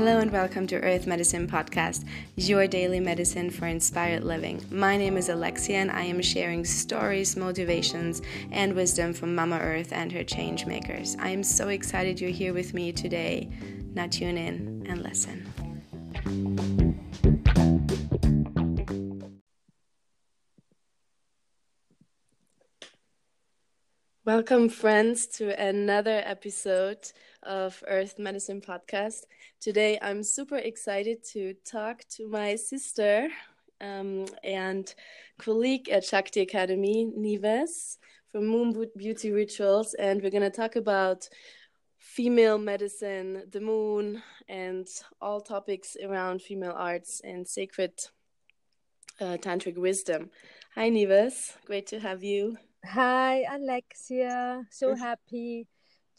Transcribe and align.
Hello 0.00 0.18
and 0.18 0.32
welcome 0.32 0.66
to 0.68 0.80
Earth 0.80 1.06
Medicine 1.06 1.46
Podcast, 1.46 2.06
your 2.34 2.66
daily 2.66 3.00
medicine 3.00 3.50
for 3.50 3.66
inspired 3.66 4.24
living. 4.24 4.64
My 4.70 4.96
name 4.96 5.18
is 5.18 5.28
Alexia 5.28 5.76
and 5.76 5.90
I 5.90 6.04
am 6.04 6.22
sharing 6.22 6.64
stories, 6.64 7.36
motivations, 7.36 8.22
and 8.50 8.72
wisdom 8.72 9.12
from 9.12 9.34
Mama 9.34 9.58
Earth 9.58 9.92
and 9.92 10.10
her 10.10 10.24
change 10.24 10.64
makers. 10.64 11.18
I 11.20 11.28
am 11.28 11.42
so 11.42 11.68
excited 11.68 12.18
you're 12.18 12.30
here 12.30 12.54
with 12.54 12.72
me 12.72 12.92
today. 12.92 13.50
Now 13.92 14.06
tune 14.06 14.38
in 14.38 14.86
and 14.88 15.02
listen. 15.02 16.89
Welcome, 24.32 24.68
friends, 24.68 25.26
to 25.38 25.60
another 25.60 26.22
episode 26.24 27.04
of 27.42 27.82
Earth 27.88 28.16
Medicine 28.16 28.60
Podcast. 28.60 29.24
Today, 29.60 29.98
I'm 30.00 30.22
super 30.22 30.56
excited 30.56 31.24
to 31.32 31.54
talk 31.64 32.04
to 32.10 32.28
my 32.28 32.54
sister 32.54 33.26
um, 33.80 34.26
and 34.44 34.94
colleague 35.40 35.88
at 35.88 36.04
Shakti 36.04 36.42
Academy, 36.42 37.10
Nives, 37.12 37.98
from 38.30 38.46
Moon 38.46 38.86
Beauty 38.96 39.32
Rituals, 39.32 39.94
and 39.94 40.22
we're 40.22 40.30
going 40.30 40.48
to 40.48 40.56
talk 40.56 40.76
about 40.76 41.28
female 41.98 42.56
medicine, 42.56 43.42
the 43.50 43.60
moon, 43.60 44.22
and 44.48 44.86
all 45.20 45.40
topics 45.40 45.96
around 46.00 46.40
female 46.40 46.74
arts 46.76 47.20
and 47.24 47.48
sacred 47.48 47.94
uh, 49.20 49.38
tantric 49.38 49.76
wisdom. 49.76 50.30
Hi, 50.76 50.88
Nives. 50.88 51.54
Great 51.66 51.88
to 51.88 51.98
have 51.98 52.22
you. 52.22 52.58
Hi, 52.84 53.42
Alexia. 53.42 54.66
So 54.70 54.94
happy 54.94 55.66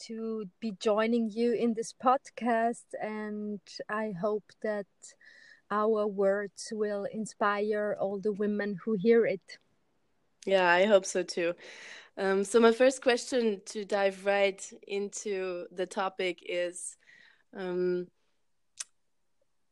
to 0.05 0.45
be 0.59 0.73
joining 0.79 1.29
you 1.29 1.53
in 1.53 1.73
this 1.73 1.93
podcast, 1.93 2.85
and 3.01 3.59
I 3.89 4.13
hope 4.19 4.43
that 4.61 4.85
our 5.71 6.05
words 6.07 6.69
will 6.71 7.05
inspire 7.05 7.97
all 7.99 8.19
the 8.19 8.31
women 8.31 8.77
who 8.83 8.93
hear 8.93 9.25
it. 9.25 9.57
Yeah, 10.45 10.69
I 10.69 10.85
hope 10.85 11.05
so 11.05 11.23
too. 11.23 11.53
Um, 12.17 12.43
so, 12.43 12.59
my 12.59 12.71
first 12.71 13.01
question 13.01 13.61
to 13.67 13.85
dive 13.85 14.25
right 14.25 14.61
into 14.87 15.65
the 15.71 15.85
topic 15.85 16.39
is 16.47 16.97
um, 17.55 18.07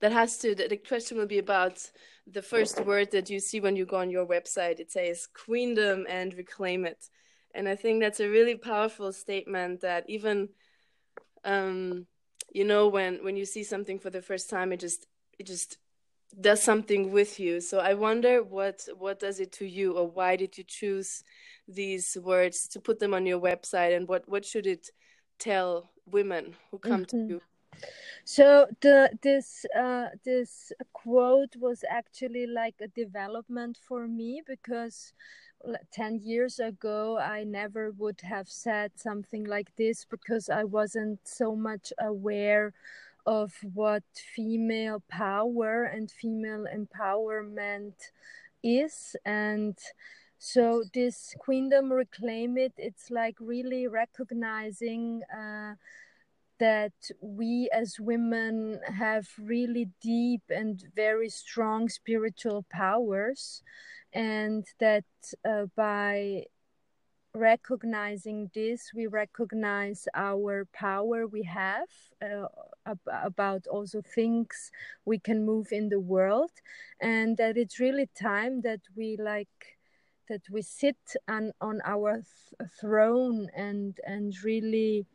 that 0.02 0.11
has 0.11 0.38
to, 0.39 0.55
the 0.55 0.78
question 0.78 1.17
will 1.17 1.28
be 1.28 1.39
about 1.39 1.80
the 2.25 2.42
first 2.42 2.83
word 2.86 3.11
that 3.11 3.30
you 3.30 3.39
see 3.39 3.59
when 3.59 3.75
you 3.75 3.86
go 3.86 3.97
on 3.97 4.09
your 4.09 4.25
website. 4.25 4.80
It 4.80 4.92
says 4.92 5.28
queendom 5.33 6.05
and 6.08 6.33
reclaim 6.33 6.86
it 6.86 7.09
and 7.53 7.67
i 7.67 7.75
think 7.75 8.02
that's 8.02 8.20
a 8.20 8.30
really 8.30 8.55
powerful 8.55 9.11
statement 9.11 9.81
that 9.81 10.05
even 10.08 10.50
um 11.45 12.05
you 12.52 12.64
know 12.64 12.88
when 12.88 13.23
when 13.23 13.36
you 13.36 13.45
see 13.45 13.64
something 13.64 14.00
for 14.00 14.09
the 14.09 14.22
first 14.22 14.50
time 14.50 14.72
it 14.72 14.80
just 14.80 15.08
it 15.38 15.45
just 15.45 15.77
does 16.39 16.61
something 16.61 17.11
with 17.11 17.39
you 17.39 17.59
so 17.59 17.80
i 17.80 17.94
wonder 17.94 18.44
what 18.44 18.88
what 18.97 19.20
does 19.20 19.39
it 19.39 19.52
to 19.52 19.66
you 19.66 19.94
or 19.94 20.08
why 20.08 20.36
did 20.36 20.58
you 20.58 20.64
choose 20.64 21.23
these 21.67 22.17
words 22.22 22.67
to 22.67 22.80
put 22.80 23.00
them 23.00 23.14
on 23.14 23.25
your 23.25 23.39
website 23.39 23.95
and 23.95 24.08
what 24.08 24.27
what 24.30 24.45
should 24.45 24.67
it 24.67 24.89
tell 25.39 25.89
women 26.05 26.55
who 26.70 26.77
come 26.77 27.05
mm-hmm. 27.05 27.27
to 27.27 27.33
you 27.33 27.42
so 28.23 28.67
the 28.81 29.09
this 29.22 29.66
uh 29.78 30.08
this 30.25 30.72
quote 30.94 31.56
was 31.58 31.84
actually 31.89 32.48
like 32.48 32.76
a 32.81 32.88
development 32.89 33.78
for 33.88 34.08
me 34.08 34.42
because 34.45 35.14
10 35.92 36.20
years 36.23 36.59
ago 36.59 37.17
i 37.20 37.44
never 37.44 37.92
would 37.92 38.22
have 38.22 38.48
said 38.48 38.92
something 38.95 39.45
like 39.45 39.76
this 39.78 40.06
because 40.06 40.50
i 40.50 40.64
wasn't 40.64 41.20
so 41.23 41.56
much 41.56 41.92
aware 42.00 42.73
of 43.26 43.53
what 43.73 44.04
female 44.36 45.04
power 45.09 45.83
and 45.83 46.09
female 46.09 46.66
empowerment 46.73 47.93
is. 48.64 49.16
And 49.26 49.77
so 50.38 50.83
this 50.93 51.36
queendom 51.38 51.92
reclaim 51.92 52.58
it 52.58 52.73
it's 52.77 53.11
like 53.11 53.36
really 53.39 53.88
recognizing 53.88 55.22
uh, 55.32 55.73
that 56.59 56.93
we 57.21 57.70
as 57.73 57.99
women 57.99 58.80
have 58.86 59.27
really 59.39 59.89
deep 60.02 60.42
and 60.49 60.83
very 60.95 61.30
strong 61.30 61.89
spiritual 61.89 62.65
powers 62.70 63.64
and 64.14 64.65
that 64.80 65.05
uh, 65.48 65.65
by 65.75 66.43
recognizing 67.36 68.49
this 68.55 68.92
we 68.95 69.05
recognize 69.05 70.08
our 70.15 70.65
power 70.73 71.27
we 71.27 71.43
have 71.43 71.87
uh, 72.23 72.48
ab- 72.87 72.99
about 73.23 73.67
also 73.67 74.02
things 74.02 74.71
we 75.05 75.19
can 75.19 75.45
move 75.45 75.67
in 75.71 75.89
the 75.89 75.99
world 75.99 76.49
and 76.99 77.37
that 77.37 77.55
it's 77.55 77.80
really 77.80 78.09
time 78.19 78.61
that 78.61 78.81
we 78.98 79.15
like 79.15 79.77
that 80.27 80.42
we 80.49 80.61
sit 80.61 80.98
on 81.27 81.52
on 81.61 81.81
our 81.86 82.15
th- 82.15 82.69
throne 82.81 83.48
and 83.55 83.99
and 84.05 84.33
really 84.43 85.05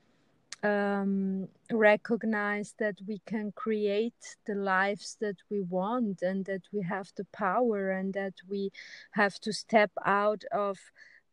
um, 0.65 1.47
recognize 1.71 2.75
that 2.79 2.97
we 3.07 3.21
can 3.27 3.53
create 3.53 4.37
the 4.47 4.55
lives 4.55 5.17
that 5.21 5.37
we 5.51 5.61
want 5.61 6.23
and 6.23 6.45
that 6.47 6.63
we 6.73 6.83
have 6.83 7.13
the 7.17 7.27
power 7.33 7.91
and 7.91 8.15
that 8.15 8.35
we 8.49 8.71
have 9.13 9.39
to 9.41 9.53
step 9.53 9.91
out 10.07 10.43
of 10.53 10.79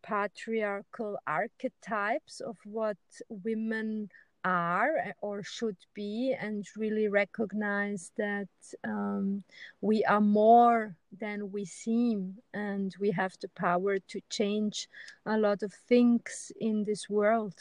patriarchal 0.04 1.18
archetypes 1.26 2.42
of 2.42 2.58
what 2.66 2.98
women 3.30 4.10
are 4.44 5.14
or 5.22 5.44
should 5.44 5.78
be 5.94 6.36
and 6.40 6.66
really 6.76 7.08
recognize 7.08 8.12
that 8.18 8.50
um, 8.84 9.44
we 9.82 10.04
are 10.06 10.22
more 10.22 10.96
than 11.20 11.52
we 11.52 11.64
seem 11.64 12.36
and 12.54 12.96
we 13.00 13.12
have 13.12 13.36
the 13.42 13.50
power 13.50 14.00
to 14.00 14.20
change 14.30 14.90
a 15.26 15.38
lot 15.38 15.62
of 15.62 15.72
things 15.88 16.52
in 16.60 16.84
this 16.84 17.10
world. 17.10 17.54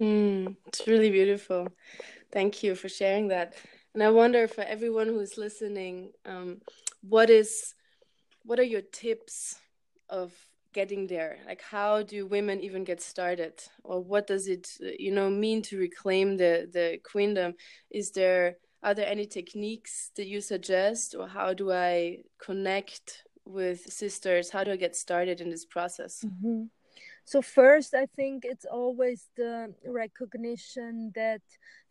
Mm, 0.00 0.56
it's 0.66 0.86
really 0.86 1.10
beautiful. 1.10 1.68
Thank 2.32 2.62
you 2.62 2.74
for 2.74 2.88
sharing 2.88 3.28
that. 3.28 3.54
And 3.92 4.02
I 4.02 4.10
wonder 4.10 4.48
for 4.48 4.62
everyone 4.62 5.08
who's 5.08 5.36
listening, 5.36 6.12
um, 6.24 6.60
what 7.02 7.28
is, 7.28 7.74
what 8.44 8.58
are 8.58 8.64
your 8.64 8.82
tips 8.82 9.58
of 10.08 10.32
getting 10.72 11.06
there? 11.06 11.38
Like, 11.46 11.60
how 11.60 12.02
do 12.02 12.26
women 12.26 12.60
even 12.60 12.84
get 12.84 13.00
started, 13.02 13.60
or 13.82 14.00
what 14.00 14.26
does 14.26 14.46
it, 14.48 14.68
you 14.98 15.12
know, 15.12 15.28
mean 15.28 15.62
to 15.62 15.78
reclaim 15.78 16.36
the 16.36 16.68
the 16.72 16.98
queendom? 17.04 17.54
Is 17.90 18.12
there 18.12 18.56
are 18.82 18.94
there 18.94 19.08
any 19.08 19.26
techniques 19.26 20.10
that 20.16 20.26
you 20.26 20.40
suggest, 20.40 21.14
or 21.18 21.28
how 21.28 21.52
do 21.52 21.72
I 21.72 22.18
connect 22.38 23.24
with 23.44 23.80
sisters? 23.92 24.50
How 24.50 24.64
do 24.64 24.72
I 24.72 24.76
get 24.76 24.96
started 24.96 25.40
in 25.40 25.50
this 25.50 25.66
process? 25.66 26.24
Mm-hmm 26.24 26.64
so 27.30 27.40
first 27.40 27.94
i 27.94 28.06
think 28.18 28.44
it's 28.44 28.64
always 28.64 29.28
the 29.36 29.72
recognition 29.86 31.12
that 31.14 31.42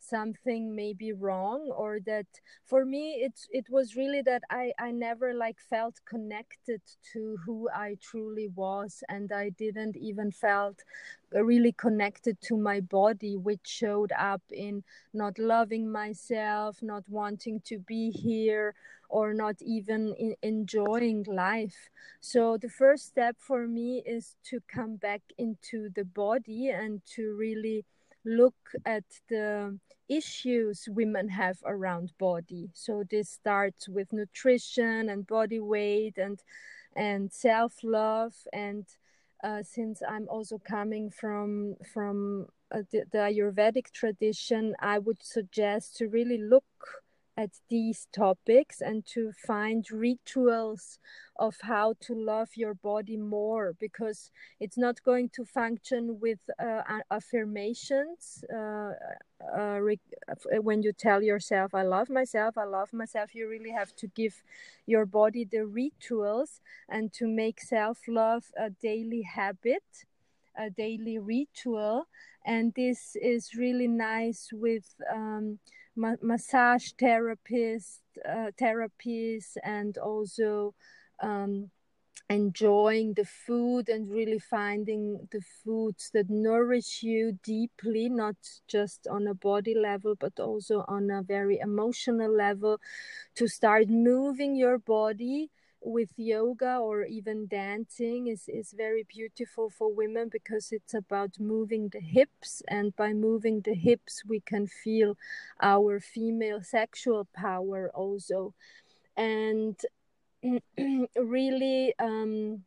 something 0.02 0.74
may 0.74 0.92
be 0.92 1.12
wrong 1.12 1.70
or 1.76 1.98
that 2.04 2.26
for 2.64 2.84
me 2.84 3.20
it's 3.22 3.46
it 3.50 3.66
was 3.70 3.96
really 3.96 4.22
that 4.22 4.42
i 4.50 4.72
i 4.78 4.90
never 4.90 5.34
like 5.34 5.58
felt 5.58 6.00
connected 6.04 6.80
to 7.12 7.36
who 7.44 7.68
i 7.74 7.96
truly 8.00 8.48
was 8.54 9.02
and 9.08 9.30
i 9.32 9.48
didn't 9.50 9.96
even 9.96 10.30
felt 10.30 10.82
really 11.32 11.72
connected 11.72 12.40
to 12.40 12.56
my 12.56 12.80
body 12.80 13.36
which 13.36 13.60
showed 13.64 14.12
up 14.18 14.42
in 14.50 14.82
not 15.12 15.38
loving 15.38 15.90
myself 15.90 16.82
not 16.82 17.04
wanting 17.08 17.60
to 17.60 17.78
be 17.78 18.10
here 18.10 18.74
or 19.10 19.34
not 19.34 19.56
even 19.60 20.14
in 20.14 20.34
enjoying 20.42 21.24
life. 21.28 21.90
So 22.20 22.56
the 22.56 22.68
first 22.68 23.06
step 23.06 23.36
for 23.38 23.66
me 23.66 24.02
is 24.06 24.36
to 24.44 24.60
come 24.68 24.96
back 24.96 25.20
into 25.36 25.90
the 25.94 26.04
body 26.04 26.68
and 26.68 27.02
to 27.16 27.36
really 27.36 27.84
look 28.24 28.56
at 28.84 29.04
the 29.28 29.78
issues 30.08 30.88
women 30.90 31.28
have 31.28 31.58
around 31.64 32.12
body. 32.18 32.68
So 32.74 33.04
this 33.08 33.30
starts 33.30 33.88
with 33.88 34.12
nutrition 34.12 35.08
and 35.08 35.26
body 35.26 35.60
weight 35.60 36.18
and 36.18 36.40
and 36.96 37.32
self-love 37.32 38.34
and 38.52 38.84
uh, 39.42 39.62
since 39.62 40.02
I'm 40.06 40.28
also 40.28 40.58
coming 40.58 41.10
from 41.10 41.76
from 41.92 42.46
uh, 42.72 42.82
the, 42.90 43.04
the 43.10 43.18
Ayurvedic 43.18 43.90
tradition, 43.92 44.74
I 44.80 44.98
would 44.98 45.22
suggest 45.22 45.96
to 45.96 46.08
really 46.08 46.38
look 46.38 46.64
at 47.36 47.50
these 47.68 48.06
topics 48.12 48.80
and 48.80 49.06
to 49.06 49.32
find 49.32 49.90
rituals 49.90 50.98
of 51.36 51.56
how 51.62 51.94
to 52.00 52.14
love 52.14 52.50
your 52.54 52.74
body 52.74 53.16
more 53.16 53.74
because 53.78 54.30
it's 54.58 54.76
not 54.76 55.02
going 55.02 55.28
to 55.28 55.44
function 55.44 56.18
with 56.20 56.38
uh, 56.58 56.82
affirmations 57.10 58.44
uh, 58.52 58.92
uh, 59.56 59.78
when 60.60 60.82
you 60.82 60.92
tell 60.92 61.22
yourself 61.22 61.74
i 61.74 61.82
love 61.82 62.10
myself 62.10 62.58
i 62.58 62.64
love 62.64 62.92
myself 62.92 63.34
you 63.34 63.48
really 63.48 63.70
have 63.70 63.94
to 63.96 64.06
give 64.08 64.42
your 64.86 65.06
body 65.06 65.44
the 65.50 65.64
rituals 65.64 66.60
and 66.88 67.12
to 67.12 67.26
make 67.26 67.60
self-love 67.60 68.44
a 68.58 68.70
daily 68.70 69.22
habit 69.22 70.04
a 70.56 70.70
daily 70.70 71.18
ritual. 71.18 72.06
And 72.44 72.72
this 72.74 73.16
is 73.20 73.54
really 73.54 73.88
nice 73.88 74.50
with 74.52 74.94
um, 75.12 75.58
ma- 76.00 76.22
massage 76.22 76.92
therapist 76.98 78.00
uh, 78.28 78.50
therapies 78.60 79.56
and 79.62 79.98
also 79.98 80.74
um, 81.22 81.70
enjoying 82.28 83.14
the 83.14 83.24
food 83.24 83.88
and 83.88 84.10
really 84.10 84.38
finding 84.38 85.28
the 85.32 85.42
foods 85.64 86.10
that 86.14 86.30
nourish 86.30 87.02
you 87.02 87.38
deeply 87.42 88.08
not 88.08 88.36
just 88.68 89.06
on 89.08 89.26
a 89.26 89.34
body 89.34 89.74
level 89.74 90.14
but 90.14 90.38
also 90.38 90.84
on 90.88 91.10
a 91.10 91.22
very 91.22 91.58
emotional 91.58 92.32
level 92.34 92.78
to 93.34 93.48
start 93.48 93.88
moving 93.88 94.54
your 94.56 94.78
body 94.78 95.50
with 95.82 96.10
yoga 96.16 96.76
or 96.76 97.04
even 97.04 97.46
dancing 97.46 98.26
is, 98.26 98.48
is 98.48 98.72
very 98.76 99.04
beautiful 99.04 99.70
for 99.70 99.92
women 99.92 100.28
because 100.30 100.72
it's 100.72 100.94
about 100.94 101.40
moving 101.40 101.88
the 101.88 102.00
hips 102.00 102.62
and 102.68 102.94
by 102.96 103.12
moving 103.12 103.60
the 103.62 103.74
hips 103.74 104.22
we 104.26 104.40
can 104.40 104.66
feel 104.66 105.16
our 105.62 106.00
female 106.00 106.62
sexual 106.62 107.26
power 107.34 107.90
also. 107.94 108.54
And 109.16 109.76
really 111.16 111.94
um, 111.98 112.64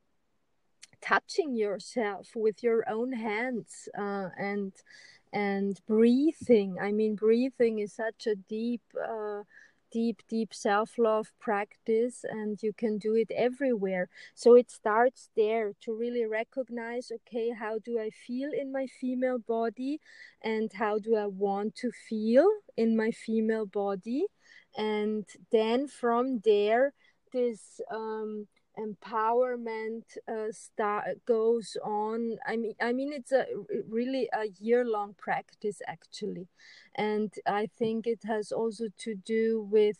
touching 1.01 1.55
yourself 1.55 2.29
with 2.35 2.63
your 2.63 2.87
own 2.89 3.11
hands 3.11 3.89
uh, 3.97 4.29
and 4.37 4.73
and 5.31 5.79
breathing. 5.87 6.77
I 6.81 6.91
mean 6.91 7.15
breathing 7.15 7.79
is 7.79 7.93
such 7.93 8.27
a 8.27 8.35
deep 8.35 8.81
uh, 8.97 9.41
deep 9.93 10.21
deep 10.27 10.53
self-love 10.53 11.31
practice 11.39 12.25
and 12.29 12.61
you 12.63 12.73
can 12.73 12.97
do 12.97 13.13
it 13.15 13.31
everywhere. 13.35 14.09
So 14.35 14.55
it 14.55 14.71
starts 14.71 15.29
there 15.35 15.73
to 15.81 15.93
really 15.93 16.25
recognize 16.25 17.11
okay 17.17 17.51
how 17.51 17.79
do 17.79 17.99
i 17.99 18.09
feel 18.09 18.49
in 18.51 18.71
my 18.71 18.87
female 18.99 19.39
body 19.39 19.99
and 20.41 20.71
how 20.73 20.97
do 20.97 21.15
i 21.15 21.27
want 21.27 21.75
to 21.75 21.91
feel 22.09 22.47
in 22.75 22.97
my 22.97 23.11
female 23.11 23.67
body? 23.67 24.25
And 24.75 25.25
then 25.51 25.87
from 25.87 26.39
there 26.43 26.93
this 27.31 27.81
um, 27.91 28.47
empowerment 28.77 30.03
uh, 30.27 30.51
start 30.51 31.25
goes 31.25 31.77
on. 31.83 32.37
I 32.47 32.57
mean 32.57 32.73
i 32.81 32.91
mean 32.93 33.13
it's 33.13 33.31
a 33.31 33.45
really 33.89 34.29
a 34.33 34.47
year 34.59 34.85
long 34.85 35.15
practice 35.17 35.81
actually. 35.87 36.47
And 36.95 37.33
i 37.45 37.67
think 37.67 38.07
it 38.07 38.21
has 38.25 38.51
also 38.51 38.85
to 38.99 39.15
do 39.15 39.67
with 39.69 39.97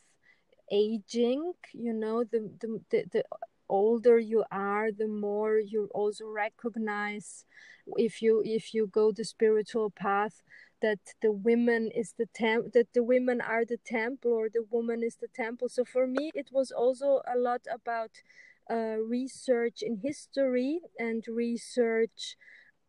aging 0.72 1.54
you 1.74 1.94
know 1.94 2.24
the 2.24 2.50
the, 2.60 2.82
the, 2.90 3.04
the 3.12 3.24
older 3.70 4.18
you 4.20 4.44
are 4.52 4.92
the 4.92 5.08
more 5.08 5.60
you 5.60 5.90
also 5.94 6.26
recognize 6.26 7.46
if 7.98 8.22
you 8.22 8.42
if 8.46 8.74
you 8.74 8.88
go 8.88 9.12
the 9.12 9.26
spiritual 9.26 9.90
path 9.90 10.42
that 10.82 11.00
the 11.22 11.32
women 11.32 11.90
is 11.96 12.14
the 12.18 12.28
temp 12.34 12.74
that 12.74 12.92
the 12.94 13.02
women 13.04 13.40
are 13.40 13.64
the 13.66 13.78
temple 13.86 14.32
or 14.32 14.50
the 14.50 14.66
woman 14.70 15.02
is 15.02 15.16
the 15.16 15.30
temple. 15.30 15.70
So 15.70 15.86
for 15.86 16.06
me 16.06 16.30
it 16.36 16.50
was 16.52 16.72
also 16.72 17.22
a 17.26 17.38
lot 17.38 17.62
about 17.72 18.12
uh, 18.70 18.98
research 19.08 19.82
in 19.82 19.98
history 19.98 20.80
and 20.98 21.24
research 21.28 22.36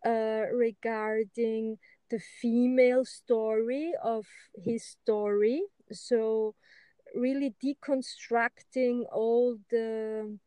uh, 0.05 0.45
regarding 0.53 1.79
the 2.11 2.21
female 2.41 3.05
story 3.05 3.93
of 4.03 4.27
his 4.55 4.85
story. 4.85 5.63
So 5.93 6.55
really 7.15 7.55
deconstructing 7.63 9.05
all 9.13 9.59
the 9.71 10.39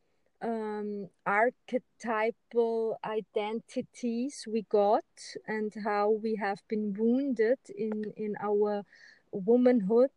um, 0.41 1.09
archetypal 1.25 2.99
identities 3.03 4.45
we 4.51 4.63
got 4.69 5.03
and 5.47 5.73
how 5.83 6.11
we 6.11 6.35
have 6.35 6.61
been 6.67 6.93
wounded 6.97 7.57
in 7.75 8.13
in 8.15 8.35
our 8.41 8.83
womanhood. 9.31 10.11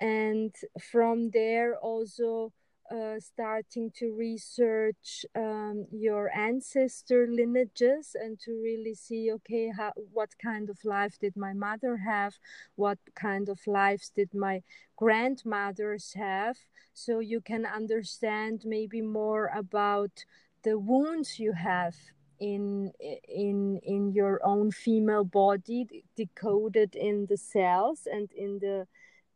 And 0.00 0.54
from 0.80 1.30
there 1.30 1.76
also 1.76 2.52
uh, 2.92 3.18
starting 3.18 3.90
to 3.90 4.12
research 4.12 5.24
um, 5.34 5.86
your 5.90 6.30
ancestor 6.36 7.26
lineages 7.26 8.14
and 8.14 8.38
to 8.40 8.52
really 8.62 8.94
see 8.94 9.32
okay 9.32 9.72
how, 9.74 9.92
what 10.12 10.30
kind 10.38 10.68
of 10.68 10.78
life 10.84 11.16
did 11.18 11.34
my 11.36 11.52
mother 11.54 11.96
have? 11.96 12.34
What 12.76 12.98
kind 13.14 13.48
of 13.48 13.60
lives 13.66 14.10
did 14.14 14.34
my 14.34 14.62
grandmothers 14.96 16.12
have? 16.14 16.56
So 16.92 17.20
you 17.20 17.40
can 17.40 17.64
understand 17.64 18.62
maybe 18.66 19.00
more 19.00 19.50
about 19.56 20.24
the 20.62 20.78
wounds 20.78 21.38
you 21.38 21.52
have 21.52 21.96
in 22.40 22.92
in 23.28 23.78
in 23.84 24.12
your 24.12 24.40
own 24.44 24.70
female 24.70 25.24
body 25.24 26.04
decoded 26.16 26.94
in 26.94 27.26
the 27.26 27.36
cells 27.36 28.06
and 28.10 28.30
in 28.32 28.58
the 28.58 28.86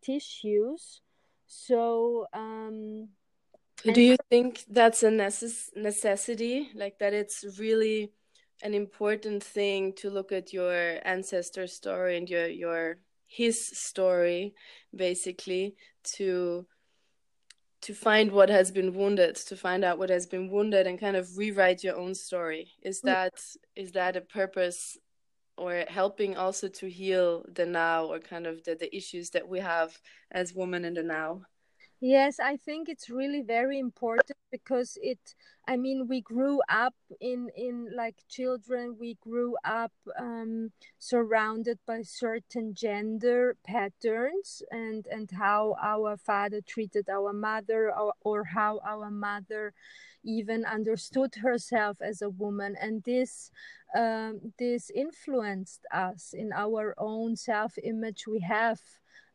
tissues. 0.02 1.00
So 1.46 2.26
um 2.32 3.08
do 3.84 4.00
you 4.00 4.16
think 4.30 4.64
that's 4.68 5.02
a 5.02 5.10
necess- 5.10 5.70
necessity? 5.76 6.70
Like 6.74 6.98
that 6.98 7.12
it's 7.12 7.44
really 7.58 8.12
an 8.62 8.74
important 8.74 9.42
thing 9.42 9.92
to 9.94 10.10
look 10.10 10.32
at 10.32 10.52
your 10.52 10.98
ancestor 11.04 11.66
story 11.66 12.16
and 12.16 12.28
your 12.28 12.46
your 12.46 12.98
his 13.26 13.66
story 13.66 14.54
basically 14.94 15.76
to 16.02 16.66
to 17.82 17.94
find 17.94 18.32
what 18.32 18.48
has 18.48 18.70
been 18.70 18.94
wounded 18.94 19.36
to 19.36 19.56
find 19.56 19.84
out 19.84 19.98
what 19.98 20.10
has 20.10 20.26
been 20.26 20.50
wounded 20.50 20.86
and 20.86 20.98
kind 20.98 21.16
of 21.16 21.36
rewrite 21.36 21.84
your 21.84 21.96
own 21.96 22.14
story. 22.14 22.72
Is 22.82 23.00
mm. 23.00 23.04
that 23.04 23.34
is 23.74 23.92
that 23.92 24.16
a 24.16 24.20
purpose 24.20 24.96
or 25.58 25.84
helping 25.88 26.36
also 26.36 26.68
to 26.68 26.88
heal 26.88 27.44
the 27.54 27.64
now 27.64 28.06
or 28.06 28.18
kind 28.18 28.46
of 28.46 28.62
the, 28.64 28.74
the 28.74 28.94
issues 28.94 29.30
that 29.30 29.48
we 29.48 29.58
have 29.58 29.96
as 30.30 30.54
women 30.54 30.84
in 30.84 30.94
the 30.94 31.02
now 31.02 31.42
Yes, 32.00 32.38
I 32.38 32.56
think 32.56 32.88
it's 32.88 33.08
really 33.08 33.40
very 33.40 33.78
important 33.78 34.36
because 34.50 34.98
it 35.00 35.34
I 35.66 35.76
mean 35.76 36.06
we 36.08 36.20
grew 36.20 36.60
up 36.68 36.94
in 37.20 37.48
in 37.56 37.88
like 37.96 38.16
children 38.28 38.96
we 39.00 39.14
grew 39.14 39.56
up 39.64 39.92
um, 40.18 40.72
surrounded 40.98 41.78
by 41.86 42.02
certain 42.02 42.74
gender 42.74 43.56
patterns 43.64 44.62
and 44.70 45.06
and 45.10 45.30
how 45.30 45.74
our 45.82 46.16
father 46.18 46.60
treated 46.60 47.08
our 47.08 47.32
mother 47.32 47.90
or, 47.90 48.12
or 48.20 48.44
how 48.44 48.78
our 48.84 49.10
mother 49.10 49.72
even 50.22 50.64
understood 50.66 51.36
herself 51.36 51.98
as 52.02 52.20
a 52.20 52.28
woman. 52.28 52.76
And 52.80 53.02
this 53.04 53.50
um, 53.96 54.52
this 54.58 54.90
influenced 54.90 55.80
us 55.92 56.34
in 56.34 56.52
our 56.52 56.94
own 56.98 57.36
self 57.36 57.78
image 57.82 58.26
we 58.26 58.40
have 58.40 58.80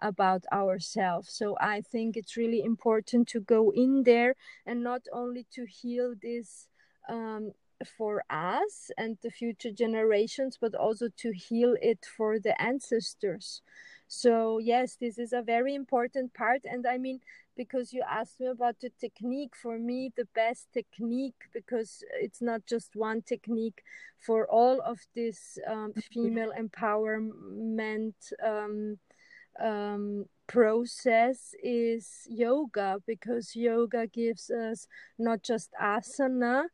about 0.01 0.43
ourselves. 0.51 1.33
So 1.33 1.57
I 1.59 1.81
think 1.81 2.17
it's 2.17 2.37
really 2.37 2.63
important 2.63 3.27
to 3.29 3.39
go 3.39 3.71
in 3.71 4.03
there 4.03 4.35
and 4.65 4.83
not 4.83 5.01
only 5.13 5.45
to 5.53 5.65
heal 5.65 6.13
this 6.21 6.67
um, 7.09 7.51
for 7.85 8.23
us 8.29 8.91
and 8.97 9.17
the 9.21 9.31
future 9.31 9.71
generations, 9.71 10.57
but 10.59 10.75
also 10.75 11.09
to 11.17 11.31
heal 11.31 11.75
it 11.81 12.05
for 12.05 12.39
the 12.39 12.59
ancestors. 12.61 13.61
So, 14.07 14.57
yes, 14.59 14.97
this 14.99 15.17
is 15.17 15.31
a 15.31 15.41
very 15.41 15.73
important 15.73 16.33
part. 16.33 16.61
And 16.65 16.85
I 16.85 16.97
mean, 16.97 17.21
because 17.55 17.93
you 17.93 18.03
asked 18.09 18.39
me 18.39 18.47
about 18.47 18.79
the 18.81 18.91
technique, 18.99 19.55
for 19.55 19.79
me, 19.79 20.11
the 20.15 20.27
best 20.35 20.67
technique, 20.73 21.47
because 21.53 22.03
it's 22.19 22.41
not 22.41 22.65
just 22.65 22.95
one 22.95 23.21
technique 23.21 23.83
for 24.19 24.47
all 24.49 24.81
of 24.81 24.99
this 25.15 25.57
um, 25.67 25.93
female 26.13 26.51
empowerment. 26.59 28.15
Um, 28.45 28.97
um, 29.59 30.25
process 30.47 31.53
is 31.63 32.27
yoga 32.29 33.01
because 33.05 33.55
yoga 33.55 34.07
gives 34.07 34.49
us 34.49 34.87
not 35.17 35.43
just 35.43 35.71
asana 35.81 36.65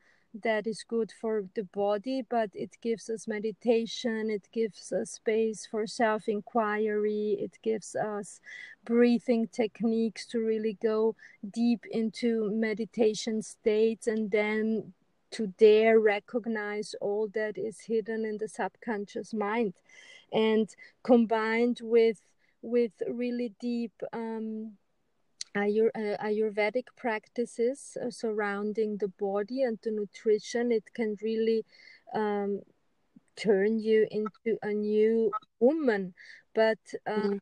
that 0.44 0.68
is 0.68 0.84
good 0.88 1.12
for 1.20 1.46
the 1.56 1.64
body, 1.64 2.24
but 2.30 2.50
it 2.54 2.72
gives 2.82 3.10
us 3.10 3.28
meditation, 3.28 4.30
it 4.30 4.48
gives 4.52 4.92
us 4.92 5.12
space 5.12 5.68
for 5.70 5.88
self 5.88 6.28
inquiry, 6.28 7.38
it 7.40 7.58
gives 7.64 7.96
us 7.96 8.40
breathing 8.84 9.48
techniques 9.48 10.26
to 10.28 10.40
really 10.40 10.78
go 10.82 11.16
deep 11.52 11.86
into 11.92 12.52
meditation 12.52 13.42
states 13.42 14.08
and 14.08 14.32
then 14.32 14.94
to 15.32 15.48
dare 15.58 16.00
recognize 16.00 16.96
all 17.02 17.28
that 17.34 17.58
is 17.58 17.82
hidden 17.82 18.26
in 18.26 18.38
the 18.38 18.48
subconscious 18.48 19.34
mind. 19.34 19.74
And 20.32 20.70
combined 21.04 21.80
with 21.82 22.20
with 22.68 22.92
really 23.10 23.54
deep 23.60 23.94
um, 24.12 24.74
Ayur, 25.56 25.90
uh, 25.96 26.24
Ayurvedic 26.24 26.88
practices 26.98 27.98
uh, 28.02 28.12
surrounding 28.12 28.98
the 28.98 29.08
body 29.08 29.64
and 29.64 29.80
the 29.84 29.92
nutrition, 29.92 30.72
it 30.72 30.84
can 30.94 31.18
really 31.22 31.66
um, 32.14 32.60
turn 33.38 33.80
you 33.80 34.06
into 34.12 34.58
a 34.62 34.74
new 34.74 35.32
woman. 35.60 36.14
But 36.54 36.80
uh, 37.08 37.40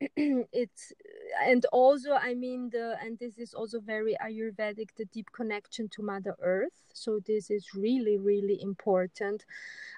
mm. 0.00 0.46
it's, 0.52 0.92
and 1.42 1.66
also 1.72 2.12
i 2.12 2.34
mean 2.34 2.70
the 2.70 2.96
and 3.02 3.18
this 3.18 3.38
is 3.38 3.54
also 3.54 3.80
very 3.80 4.16
ayurvedic 4.24 4.88
the 4.96 5.04
deep 5.06 5.30
connection 5.32 5.88
to 5.88 6.02
mother 6.02 6.36
earth. 6.40 6.84
So 6.92 7.20
this 7.26 7.50
is 7.50 7.74
really 7.74 8.18
really 8.18 8.58
important. 8.62 9.44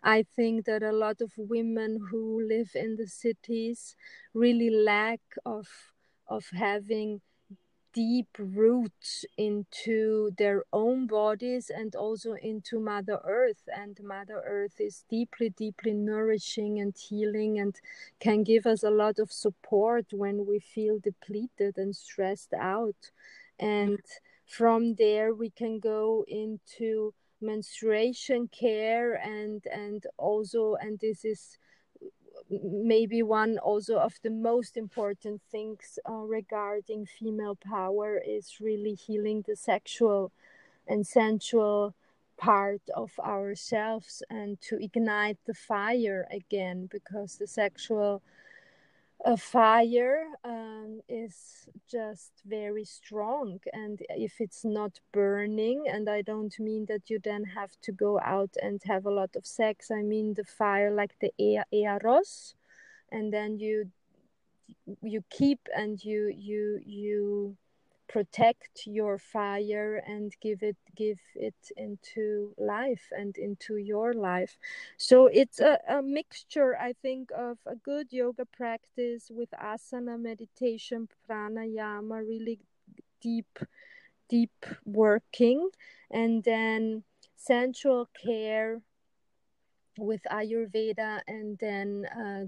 I 0.02 0.24
think 0.36 0.64
that 0.66 0.82
a 0.82 0.92
lot 0.92 1.20
of 1.20 1.32
women 1.36 2.00
who 2.10 2.46
live 2.46 2.70
in 2.74 2.96
the 2.96 3.06
cities 3.06 3.96
really 4.34 4.70
lack 4.70 5.20
of 5.44 5.68
of 6.28 6.46
having 6.54 7.20
deep 7.96 8.28
roots 8.38 9.24
into 9.38 10.30
their 10.36 10.62
own 10.70 11.06
bodies 11.06 11.70
and 11.74 11.96
also 11.96 12.34
into 12.34 12.78
mother 12.78 13.18
earth. 13.24 13.62
And 13.74 13.98
mother 14.04 14.42
earth 14.44 14.78
is 14.78 15.04
deeply 15.08 15.48
deeply 15.48 15.94
nourishing 15.94 16.78
and 16.78 16.94
healing 16.94 17.58
and 17.58 17.74
can 18.20 18.44
give 18.44 18.66
us 18.66 18.82
a 18.82 18.90
lot 18.90 19.18
of 19.18 19.32
support 19.32 20.06
when 20.12 20.44
we 20.46 20.58
feel 20.60 20.98
depleted 20.98 21.78
and 21.78 21.96
stressed 21.96 22.52
out. 22.52 23.10
And 23.58 24.00
from 24.46 24.96
there 24.96 25.32
we 25.34 25.48
can 25.48 25.78
go 25.80 26.24
into 26.28 27.14
menstruation 27.40 28.48
care 28.48 29.14
and 29.14 29.62
and 29.72 30.04
also 30.18 30.74
and 30.80 30.98
this 31.00 31.24
is 31.24 31.58
maybe 32.50 33.22
one 33.22 33.58
also 33.58 33.98
of 33.98 34.14
the 34.22 34.30
most 34.30 34.76
important 34.76 35.40
things 35.50 35.98
uh, 36.08 36.12
regarding 36.12 37.06
female 37.06 37.56
power 37.56 38.20
is 38.24 38.60
really 38.60 38.94
healing 38.94 39.42
the 39.46 39.56
sexual 39.56 40.32
and 40.86 41.06
sensual 41.06 41.94
part 42.36 42.82
of 42.94 43.10
ourselves 43.18 44.22
and 44.30 44.60
to 44.60 44.78
ignite 44.82 45.38
the 45.46 45.54
fire 45.54 46.26
again 46.30 46.88
because 46.92 47.36
the 47.36 47.46
sexual 47.46 48.22
a 49.24 49.36
fire 49.36 50.26
um, 50.44 51.00
is 51.08 51.68
just 51.90 52.32
very 52.46 52.84
strong 52.84 53.58
and 53.72 54.00
if 54.10 54.40
it's 54.40 54.64
not 54.64 55.00
burning 55.12 55.84
and 55.88 56.08
i 56.08 56.20
don't 56.20 56.58
mean 56.60 56.84
that 56.86 57.08
you 57.08 57.18
then 57.24 57.42
have 57.44 57.70
to 57.82 57.92
go 57.92 58.20
out 58.20 58.50
and 58.62 58.80
have 58.84 59.06
a 59.06 59.10
lot 59.10 59.30
of 59.34 59.46
sex 59.46 59.90
i 59.90 60.02
mean 60.02 60.34
the 60.34 60.44
fire 60.44 60.90
like 60.90 61.14
the 61.20 61.32
eros 61.72 62.54
and 63.10 63.32
then 63.32 63.58
you 63.58 63.90
you 65.02 65.22
keep 65.30 65.60
and 65.74 66.04
you 66.04 66.32
you 66.36 66.78
you 66.84 67.56
protect 68.08 68.86
your 68.86 69.18
fire 69.18 70.02
and 70.06 70.32
give 70.40 70.62
it 70.62 70.76
give 70.96 71.18
it 71.34 71.54
into 71.76 72.54
life 72.56 73.08
and 73.10 73.36
into 73.36 73.76
your 73.76 74.12
life. 74.12 74.58
So 74.96 75.26
it's 75.26 75.60
a, 75.60 75.78
a 75.88 76.02
mixture 76.02 76.76
i 76.80 76.92
think 76.92 77.30
of 77.36 77.58
a 77.66 77.74
good 77.74 78.08
yoga 78.10 78.44
practice 78.44 79.30
with 79.30 79.50
asana 79.50 80.20
meditation 80.20 81.08
pranayama 81.28 82.26
really 82.26 82.58
deep 83.20 83.58
deep 84.28 84.66
working. 84.84 85.68
And 86.10 86.42
then 86.44 87.04
sensual 87.36 88.08
care 88.24 88.80
with 89.98 90.20
ayurveda 90.30 91.20
and 91.26 91.58
then 91.58 92.06
uh, 92.06 92.44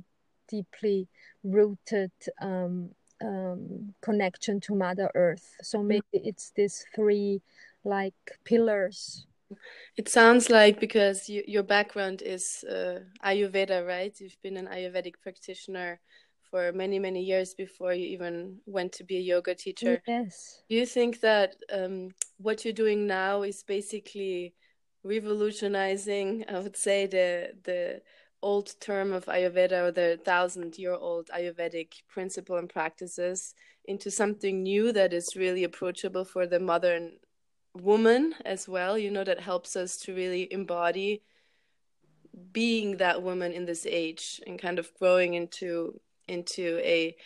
deeply 0.49 1.09
rooted 1.43 2.13
um, 2.41 2.91
um, 3.23 3.95
connection 4.01 4.61
to 4.61 4.75
Mother 4.75 5.11
Earth. 5.15 5.57
So 5.63 5.83
maybe 5.83 6.05
it's 6.13 6.53
these 6.55 6.85
three 6.95 7.43
like 7.85 8.39
pillars. 8.45 9.27
It 9.97 10.09
sounds 10.09 10.51
like 10.51 10.79
because 10.79 11.29
you, 11.29 11.43
your 11.47 11.63
background 11.63 12.23
is 12.23 12.65
uh, 12.65 13.01
Ayurveda, 13.25 13.87
right? 13.87 14.15
You've 14.21 14.37
been 14.43 14.57
an 14.59 14.67
Ayurvedic 14.67 15.15
practitioner 15.23 16.01
for 16.51 16.73
many, 16.73 16.99
many 16.99 17.23
years 17.23 17.55
before 17.55 17.93
you 17.93 18.07
even 18.07 18.59
went 18.67 18.93
to 18.93 19.05
be 19.05 19.17
a 19.17 19.21
yoga 19.21 19.55
teacher. 19.55 20.03
Yes. 20.07 20.63
Do 20.69 20.77
you 20.77 20.87
think 20.87 21.21
that 21.21 21.57
um, 21.73 22.11
what 22.39 22.65
you're 22.65 22.75
doing 22.75 23.07
now 23.07 23.43
is 23.43 23.63
basically 23.63 24.55
revolutionizing, 25.03 26.45
I 26.49 26.59
would 26.59 26.77
say, 26.77 27.07
the 27.07 27.55
the 27.65 28.03
old 28.43 28.75
term 28.81 29.13
of 29.13 29.25
Ayurveda 29.27 29.89
or 29.89 29.91
the 29.91 30.21
thousand 30.25 30.79
year 30.79 30.95
old 30.95 31.29
Ayurvedic 31.29 32.03
principle 32.09 32.57
and 32.57 32.69
practices 32.69 33.55
into 33.85 34.11
something 34.11 34.63
new 34.63 34.93
that 34.93 35.13
is 35.13 35.37
really 35.37 35.65
approachable 35.65 36.25
for 36.25 36.47
the 36.47 36.61
modern 36.61 37.13
woman 37.75 38.35
as 38.45 38.69
well, 38.69 38.99
you 38.99 39.11
know, 39.11 39.25
that 39.25 39.41
helps 39.41 39.77
us 39.77 39.97
to 39.97 40.15
really 40.15 40.53
embody 40.53 41.23
being 42.53 42.99
that 42.99 43.23
woman 43.23 43.53
in 43.53 43.67
this 43.67 43.87
age 43.87 44.41
and 44.47 44.59
kind 44.59 44.79
of 44.79 44.93
growing 44.95 45.35
into 45.35 46.01
into 46.29 46.79
a 46.85 47.17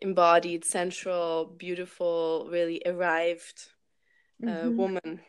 embodied 0.00 0.64
central 0.64 1.46
beautiful 1.46 2.48
really 2.50 2.82
arrived 2.84 3.68
uh, 4.42 4.50
mm-hmm. 4.50 4.76
woman 4.76 5.20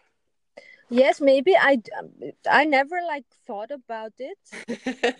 yes 0.93 1.19
maybe. 1.19 1.55
I 1.55 1.81
i 2.49 2.63
never 2.65 2.99
like 3.07 3.25
thought 3.47 3.71
about 3.71 4.13
it. 4.19 4.37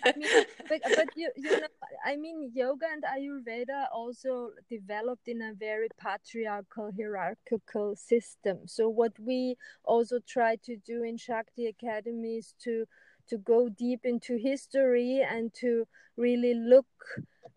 I 0.04 0.12
mean, 0.16 0.28
but, 0.68 0.80
but 0.96 1.08
you, 1.16 1.30
you 1.36 1.50
know 1.50 1.66
i 2.04 2.16
mean 2.16 2.50
yoga 2.54 2.86
and 2.92 3.02
ayurveda 3.02 3.86
also 3.92 4.50
developed 4.70 5.28
in 5.28 5.42
a 5.42 5.52
very 5.54 5.88
patriarchal 6.00 6.90
hierarchical 6.96 7.96
system. 7.96 8.58
So 8.66 8.88
what 8.88 9.12
we 9.18 9.56
also 9.84 10.18
try 10.26 10.56
to 10.64 10.76
do 10.76 11.02
in 11.02 11.16
shakti 11.16 11.66
academy 11.66 12.36
is 12.36 12.54
to 12.64 12.86
to 13.26 13.38
go 13.38 13.68
deep 13.68 14.00
into 14.04 14.36
history 14.36 15.24
and 15.28 15.52
to 15.54 15.86
really 16.16 16.54
look 16.54 16.86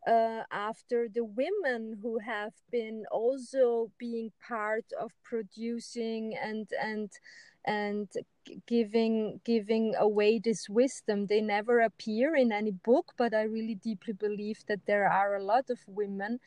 uh, 0.08 0.44
after 0.52 1.08
the 1.14 1.24
women 1.24 1.98
who 2.02 2.18
have 2.20 2.54
been 2.72 3.04
also 3.12 3.92
being 3.98 4.32
part 4.48 4.86
of 5.00 5.12
producing 5.24 6.36
and 6.42 6.70
and 6.82 7.12
and 7.68 8.10
giving 8.66 9.42
giving 9.46 9.94
away 10.00 10.40
this 10.40 10.70
wisdom. 10.70 11.28
They 11.28 11.42
never 11.42 11.82
appear 11.82 12.36
in 12.36 12.52
any 12.52 12.72
book 12.72 13.14
but 13.18 13.34
i 13.34 13.44
really 13.44 13.76
deeply 13.76 14.14
believe 14.14 14.60
that 14.68 14.86
there 14.88 15.08
are 15.10 15.36
a 15.36 15.44
lot 15.44 15.70
of 15.70 15.80
women 15.88 16.40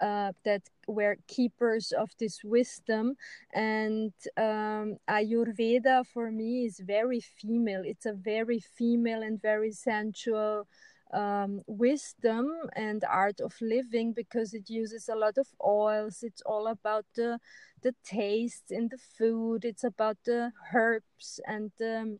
uh, 0.00 0.32
that 0.44 0.62
were 0.86 1.16
keepers 1.26 1.92
of 1.92 2.10
this 2.18 2.44
wisdom. 2.44 3.16
And 3.54 4.12
um, 4.36 4.98
ayurveda 5.08 6.06
for 6.06 6.30
me 6.30 6.66
is 6.66 6.80
very 6.80 7.20
female. 7.20 7.82
It's 7.84 8.06
a 8.06 8.12
very 8.12 8.60
female 8.60 9.22
and 9.22 9.40
very 9.40 9.72
sensual 9.72 10.68
um, 11.16 11.62
wisdom 11.66 12.52
and 12.74 13.02
art 13.08 13.40
of 13.40 13.54
living 13.60 14.12
because 14.12 14.52
it 14.54 14.68
uses 14.68 15.08
a 15.08 15.16
lot 15.16 15.38
of 15.38 15.48
oils. 15.64 16.22
It's 16.22 16.42
all 16.42 16.66
about 16.68 17.06
the 17.16 17.38
the 17.82 17.94
taste 18.04 18.70
in 18.70 18.88
the 18.88 18.98
food. 18.98 19.64
It's 19.64 19.84
about 19.84 20.18
the 20.24 20.52
herbs 20.74 21.40
and 21.46 21.72
the 21.78 22.18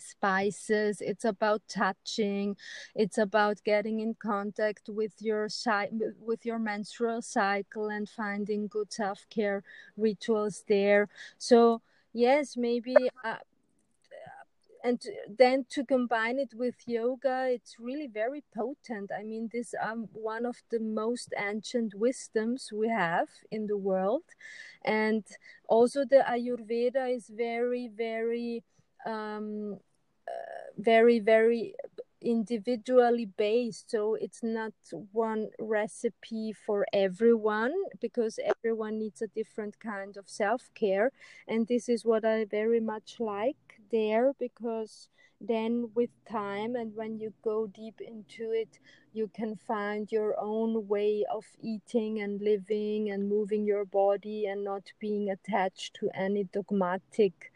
spices 0.00 1.00
it's 1.00 1.24
about 1.24 1.62
touching 1.68 2.56
it's 2.94 3.18
about 3.18 3.62
getting 3.64 4.00
in 4.00 4.14
contact 4.14 4.88
with 4.88 5.12
your 5.20 5.48
with 6.20 6.44
your 6.46 6.58
menstrual 6.58 7.22
cycle 7.22 7.88
and 7.88 8.08
finding 8.08 8.66
good 8.66 8.92
self-care 8.92 9.62
rituals 9.96 10.64
there 10.68 11.08
so 11.38 11.82
yes 12.12 12.56
maybe 12.56 13.10
uh, 13.24 13.36
and 14.82 15.00
then 15.38 15.64
to 15.70 15.84
combine 15.84 16.38
it 16.38 16.54
with 16.54 16.74
yoga 16.86 17.48
it's 17.50 17.76
really 17.78 18.06
very 18.06 18.42
potent. 18.54 19.10
I 19.16 19.22
mean 19.22 19.48
this 19.52 19.74
um 19.82 20.08
one 20.12 20.46
of 20.46 20.56
the 20.70 20.80
most 20.80 21.34
ancient 21.38 21.94
wisdoms 21.94 22.70
we 22.72 22.88
have 22.88 23.28
in 23.50 23.66
the 23.66 23.76
world. 23.76 24.24
And 24.84 25.24
also 25.68 26.04
the 26.04 26.24
ayurveda 26.28 27.14
is 27.14 27.28
very 27.28 27.88
very 27.88 28.62
um 29.06 29.78
uh, 30.28 30.72
very 30.78 31.18
very 31.20 31.74
individually 32.22 33.24
based. 33.26 33.90
So 33.90 34.14
it's 34.14 34.42
not 34.42 34.72
one 35.12 35.48
recipe 35.58 36.52
for 36.52 36.86
everyone 36.92 37.72
because 38.00 38.38
everyone 38.44 38.98
needs 38.98 39.22
a 39.22 39.26
different 39.28 39.80
kind 39.80 40.16
of 40.16 40.28
self-care. 40.28 41.12
And 41.48 41.66
this 41.66 41.88
is 41.88 42.04
what 42.04 42.24
i 42.24 42.44
very 42.44 42.80
much 42.80 43.16
like 43.20 43.79
there 43.90 44.32
because 44.38 45.08
then 45.40 45.90
with 45.94 46.10
time 46.30 46.76
and 46.76 46.94
when 46.94 47.18
you 47.18 47.32
go 47.42 47.66
deep 47.66 48.00
into 48.00 48.50
it 48.52 48.78
you 49.12 49.28
can 49.34 49.56
find 49.56 50.12
your 50.12 50.34
own 50.38 50.86
way 50.86 51.24
of 51.32 51.44
eating 51.62 52.20
and 52.20 52.42
living 52.42 53.10
and 53.10 53.28
moving 53.28 53.64
your 53.64 53.84
body 53.84 54.46
and 54.46 54.62
not 54.62 54.92
being 55.00 55.30
attached 55.30 55.94
to 55.94 56.10
any 56.14 56.44
dogmatic 56.44 57.50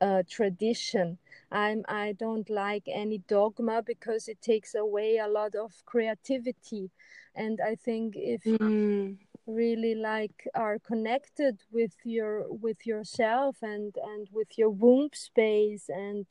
uh, 0.00 0.22
tradition 0.28 1.18
i'm 1.50 1.84
i 1.88 2.12
don't 2.12 2.48
like 2.48 2.84
any 2.86 3.18
dogma 3.26 3.82
because 3.82 4.28
it 4.28 4.40
takes 4.40 4.74
away 4.74 5.18
a 5.18 5.28
lot 5.28 5.54
of 5.54 5.72
creativity 5.86 6.90
and 7.34 7.58
i 7.66 7.74
think 7.74 8.14
if 8.16 8.44
mm. 8.44 9.16
Really 9.46 9.94
like 9.94 10.48
are 10.54 10.78
connected 10.78 11.60
with 11.70 11.94
your 12.04 12.44
with 12.48 12.86
yourself 12.86 13.56
and 13.62 13.94
and 14.02 14.28
with 14.32 14.56
your 14.56 14.70
womb 14.70 15.10
space 15.12 15.88
and 15.88 16.26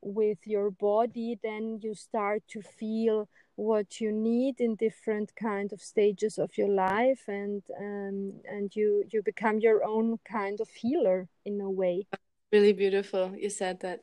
with 0.00 0.38
your 0.44 0.70
body 0.70 1.38
then 1.42 1.78
you 1.82 1.94
start 1.94 2.42
to 2.48 2.62
feel 2.62 3.28
what 3.56 4.00
you 4.00 4.12
need 4.12 4.60
in 4.60 4.76
different 4.76 5.34
kind 5.34 5.72
of 5.72 5.80
stages 5.80 6.38
of 6.38 6.56
your 6.56 6.68
life 6.68 7.24
and 7.26 7.62
um, 7.80 8.32
and 8.48 8.74
you 8.74 9.04
you 9.10 9.22
become 9.22 9.58
your 9.58 9.84
own 9.84 10.18
kind 10.30 10.60
of 10.60 10.68
healer 10.68 11.28
in 11.44 11.60
a 11.60 11.70
way. 11.70 12.06
Really 12.52 12.72
beautiful 12.72 13.34
you 13.36 13.50
said 13.50 13.80
that. 13.80 14.00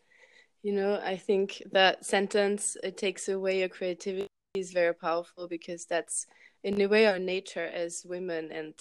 You 0.64 0.72
know 0.72 1.00
i 1.04 1.16
think 1.16 1.62
that 1.74 2.04
sentence 2.04 2.76
it 2.84 2.98
takes 2.98 3.30
away 3.30 3.60
your 3.60 3.70
creativity 3.70 4.28
is 4.56 4.72
very 4.72 4.96
powerful 4.96 5.48
because 5.48 5.86
that's 5.86 6.26
in 6.66 6.82
a 6.82 6.88
way 6.88 7.06
our 7.06 7.20
nature 7.20 7.70
as 7.74 8.04
women. 8.06 8.52
And 8.52 8.74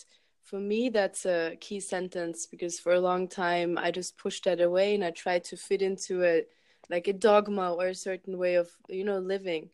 for 0.45 0.61
me 0.61 0.89
that's 0.89 1.25
a 1.27 1.57
key 1.61 1.81
sentence 1.81 2.47
because 2.47 2.79
for 2.79 2.93
a 2.93 3.01
long 3.01 3.27
time 3.27 3.79
i 3.79 3.91
just 3.91 4.19
pushed 4.19 4.45
that 4.45 4.61
away 4.61 4.95
and 4.95 5.03
i 5.03 5.11
tried 5.11 5.43
to 5.43 5.57
fit 5.57 5.81
into 5.81 6.23
a 6.23 6.43
like 6.91 7.09
a 7.09 7.13
dogma 7.15 7.73
or 7.73 7.89
a 7.89 7.95
certain 7.95 8.37
way 8.37 8.55
of 8.57 8.69
you 8.89 9.05
know 9.05 9.19
living 9.19 9.71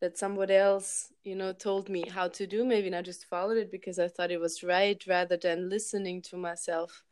that 0.00 0.18
somebody 0.18 0.54
else 0.54 1.12
you 1.22 1.36
know 1.36 1.52
told 1.52 1.88
me 1.88 2.04
how 2.08 2.28
to 2.28 2.46
do. 2.46 2.64
Maybe 2.64 2.88
and 2.88 2.96
i 2.96 3.02
just 3.02 3.26
followed 3.26 3.56
it 3.58 3.70
because 3.70 3.98
i 3.98 4.08
thought 4.08 4.30
it 4.30 4.40
was 4.40 4.62
right 4.62 5.00
rather 5.06 5.36
than 5.36 5.70
listening 5.70 6.22
to 6.22 6.36
myself. 6.36 7.04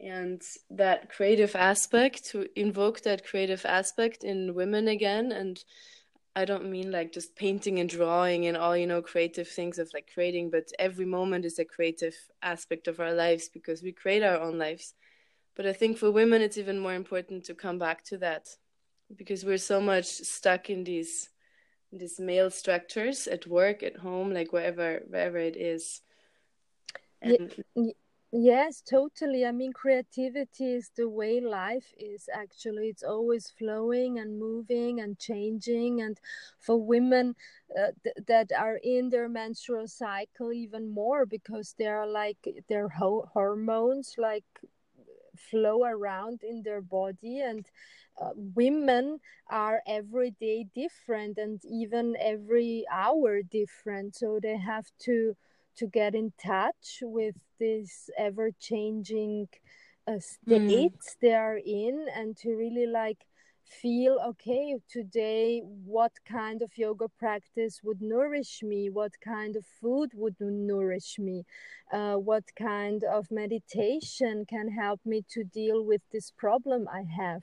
And 0.00 0.42
that 0.70 1.10
creative 1.10 1.54
aspect 1.54 2.24
to 2.30 2.48
invoke 2.56 3.02
that 3.02 3.24
creative 3.24 3.64
aspect 3.64 4.24
in 4.24 4.54
women 4.54 4.88
again 4.88 5.30
and 5.30 5.62
i 6.34 6.44
don't 6.44 6.70
mean 6.70 6.90
like 6.90 7.12
just 7.12 7.36
painting 7.36 7.78
and 7.78 7.88
drawing 7.90 8.46
and 8.46 8.56
all 8.56 8.76
you 8.76 8.86
know 8.86 9.02
creative 9.02 9.48
things 9.48 9.78
of 9.78 9.90
like 9.92 10.10
creating 10.12 10.50
but 10.50 10.72
every 10.78 11.04
moment 11.04 11.44
is 11.44 11.58
a 11.58 11.64
creative 11.64 12.14
aspect 12.42 12.88
of 12.88 13.00
our 13.00 13.12
lives 13.12 13.48
because 13.48 13.82
we 13.82 13.92
create 13.92 14.22
our 14.22 14.40
own 14.40 14.58
lives. 14.58 14.94
But 15.54 15.66
i 15.66 15.72
think 15.72 15.98
for 15.98 16.10
women 16.10 16.40
it's 16.40 16.58
even 16.58 16.78
more 16.78 16.94
important 16.94 17.44
to 17.44 17.54
come 17.54 17.78
back 17.78 18.04
to 18.04 18.18
that 18.18 18.48
because 19.14 19.44
we're 19.44 19.58
so 19.58 19.80
much 19.80 20.06
stuck 20.06 20.70
in 20.70 20.84
these 20.84 21.28
these 21.92 22.18
male 22.18 22.50
structures 22.50 23.26
at 23.26 23.46
work 23.46 23.82
at 23.82 23.96
home 23.96 24.32
like 24.32 24.52
wherever 24.52 25.02
wherever 25.08 25.36
it 25.38 25.56
is. 25.56 26.00
And... 27.20 27.54
yes 28.32 28.80
totally. 28.82 29.44
I 29.46 29.52
mean 29.52 29.72
creativity 29.72 30.72
is 30.74 30.90
the 30.96 31.08
way 31.08 31.40
life 31.40 31.92
is 31.98 32.28
actually. 32.32 32.88
It's 32.88 33.02
always 33.02 33.50
flowing 33.58 34.18
and 34.18 34.38
moving 34.38 35.00
and 35.00 35.18
changing 35.18 36.00
and 36.00 36.18
for 36.58 36.76
women 36.82 37.36
uh, 37.78 37.92
th- 38.02 38.16
that 38.26 38.50
are 38.58 38.78
in 38.82 39.10
their 39.10 39.28
menstrual 39.28 39.86
cycle 39.88 40.52
even 40.52 40.92
more 40.92 41.26
because 41.26 41.74
they 41.78 41.86
are 41.86 42.06
like 42.06 42.38
their 42.68 42.88
ho- 42.88 43.28
hormones 43.32 44.14
like 44.18 44.44
flow 45.36 45.84
around 45.84 46.42
in 46.42 46.62
their 46.62 46.80
body 46.80 47.40
and 47.40 47.66
uh, 48.20 48.30
women 48.36 49.18
are 49.50 49.82
every 49.86 50.30
day 50.32 50.66
different 50.74 51.38
and 51.38 51.60
even 51.64 52.14
every 52.20 52.84
hour 52.90 53.42
different. 53.42 54.14
So 54.14 54.38
they 54.42 54.56
have 54.58 54.86
to 55.04 55.34
to 55.76 55.86
get 55.86 56.14
in 56.14 56.32
touch 56.44 56.98
with 57.02 57.36
this 57.58 58.10
ever 58.18 58.50
changing 58.60 59.48
uh, 60.08 60.18
states 60.18 61.16
mm. 61.16 61.20
they 61.20 61.34
are 61.34 61.60
in 61.64 62.06
and 62.14 62.36
to 62.36 62.50
really 62.50 62.86
like 62.86 63.26
feel 63.80 64.18
okay 64.26 64.76
today 64.90 65.62
what 65.84 66.12
kind 66.28 66.62
of 66.62 66.70
yoga 66.76 67.06
practice 67.18 67.80
would 67.82 68.00
nourish 68.00 68.62
me? 68.62 68.90
What 68.90 69.12
kind 69.24 69.56
of 69.56 69.64
food 69.80 70.10
would 70.14 70.36
nourish 70.40 71.18
me? 71.18 71.44
Uh, 71.92 72.16
what 72.16 72.44
kind 72.56 73.04
of 73.04 73.30
meditation 73.30 74.44
can 74.46 74.70
help 74.70 75.00
me 75.04 75.24
to 75.30 75.44
deal 75.44 75.84
with 75.84 76.02
this 76.12 76.30
problem 76.30 76.88
i 76.92 77.04
have? 77.16 77.42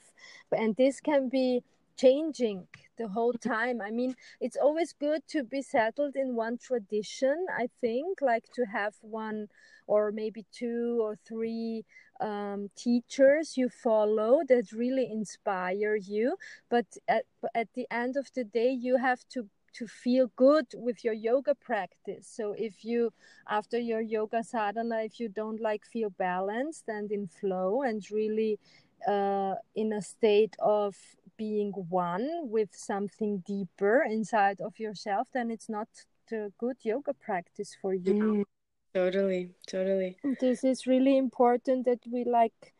And 0.51 0.75
this 0.75 1.00
can 1.00 1.29
be 1.29 1.63
changing 2.00 2.68
the 2.98 3.08
whole 3.08 3.34
time. 3.34 3.82
I 3.82 3.91
mean 3.91 4.15
it's 4.39 4.58
always 4.58 4.94
good 4.94 5.22
to 5.29 5.44
be 5.44 5.62
settled 5.62 6.15
in 6.15 6.36
one 6.36 6.58
tradition 6.58 7.38
i 7.58 7.68
think 7.82 8.20
like 8.22 8.46
to 8.53 8.63
have 8.65 8.94
one 9.01 9.48
or 9.89 10.12
maybe 10.12 10.46
two 10.51 11.00
or 11.01 11.15
three 11.27 11.84
um, 12.22 12.70
teachers 12.75 13.58
you 13.58 13.70
follow 13.70 14.41
that 14.48 14.72
really 14.72 15.10
inspire 15.12 15.96
you. 15.96 16.36
But 16.70 16.86
at, 17.08 17.25
at 17.56 17.70
the 17.74 17.88
end 17.89 18.15
of 18.15 18.27
the 18.36 18.44
day 18.44 18.70
you 18.70 18.98
have 18.98 19.22
to 19.34 19.48
to 19.72 19.88
feel 19.88 20.32
good 20.36 20.65
with 20.74 21.03
your 21.03 21.13
yoga 21.13 21.53
practice. 21.53 22.27
So 22.27 22.56
if 22.58 22.84
you 22.84 23.12
after 23.48 23.79
your 23.79 24.02
yoga 24.02 24.43
sadhana 24.43 25.04
if 25.04 25.19
you 25.19 25.30
don't 25.30 25.62
like 25.62 25.86
feel 25.86 26.10
balanced 26.10 26.86
and 26.88 27.12
in 27.12 27.28
flow 27.28 27.84
and 27.84 28.04
really 28.12 28.60
uh, 29.08 29.56
in 29.76 29.93
a 29.93 30.02
state 30.02 30.56
of 30.60 30.95
being 31.39 31.71
one 31.89 32.28
with 32.56 32.69
something 32.73 33.41
deeper 33.47 33.95
inside 34.04 34.60
of 34.62 34.78
yourself 34.78 35.25
then 35.34 35.49
it's 35.49 35.69
not 35.69 35.88
a 36.32 36.49
good 36.60 36.78
yoga 36.84 37.13
practice 37.13 37.71
for 37.82 37.93
you 37.93 38.13
mm. 38.13 38.43
Totally, 38.93 39.52
totally. 39.67 40.17
This 40.39 40.63
is 40.63 40.88
really 40.88 41.17
important 41.17 41.86
that 41.86 41.99
we 42.12 42.23
like 42.23 42.73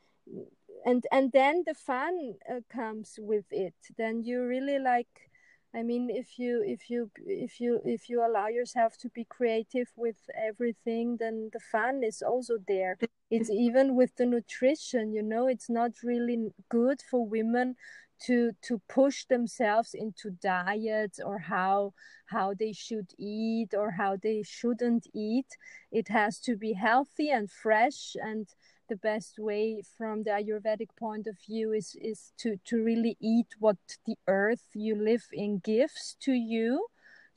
and 0.86 1.06
and 1.12 1.32
then 1.32 1.64
the 1.66 1.76
fun 1.76 2.36
uh, 2.50 2.62
comes 2.70 3.20
with 3.20 3.46
it. 3.52 3.76
Then 3.98 4.24
you 4.24 4.44
really 4.44 4.80
like 4.80 5.30
I 5.76 5.84
mean 5.84 6.10
if 6.10 6.40
you 6.40 6.64
if 6.66 6.90
you 6.90 7.12
if 7.26 7.60
you 7.60 7.80
if 7.86 8.10
you 8.10 8.26
allow 8.26 8.48
yourself 8.48 8.98
to 9.00 9.10
be 9.10 9.26
creative 9.26 9.90
with 9.96 10.18
everything 10.36 11.18
then 11.20 11.52
the 11.54 11.60
fun 11.60 12.04
is 12.04 12.24
also 12.24 12.58
there. 12.68 12.98
It's 13.30 13.52
even 13.52 13.96
with 13.96 14.16
the 14.16 14.26
nutrition, 14.26 15.14
you 15.14 15.22
know, 15.22 15.46
it's 15.46 15.70
not 15.70 15.92
really 16.04 16.52
good 16.70 17.00
for 17.08 17.24
women 17.24 17.76
to 18.22 18.52
to 18.62 18.82
push 18.90 19.26
themselves 19.26 19.94
into 19.94 20.32
diets 20.32 21.20
or 21.20 21.40
how 21.40 21.94
how 22.26 22.54
they 22.54 22.74
should 22.74 23.12
eat 23.18 23.74
or 23.74 23.92
how 23.92 24.16
they 24.16 24.44
shouldn't 24.44 25.08
eat. 25.14 25.58
It 25.92 26.08
has 26.10 26.40
to 26.42 26.56
be 26.56 26.74
healthy 26.74 27.30
and 27.32 27.50
fresh 27.50 28.16
and 28.22 28.48
the 28.90 28.96
best 28.98 29.38
way 29.38 29.82
from 29.98 30.24
the 30.24 30.32
ayurvedic 30.32 30.90
point 30.98 31.28
of 31.28 31.38
view 31.48 31.74
is 31.74 31.96
is 32.02 32.34
to 32.38 32.58
to 32.66 32.84
really 32.84 33.16
eat 33.20 33.48
what 33.60 33.78
the 34.06 34.16
earth 34.28 34.66
you 34.74 34.96
live 34.96 35.26
in 35.32 35.60
gives 35.60 36.16
to 36.22 36.34
you 36.34 36.88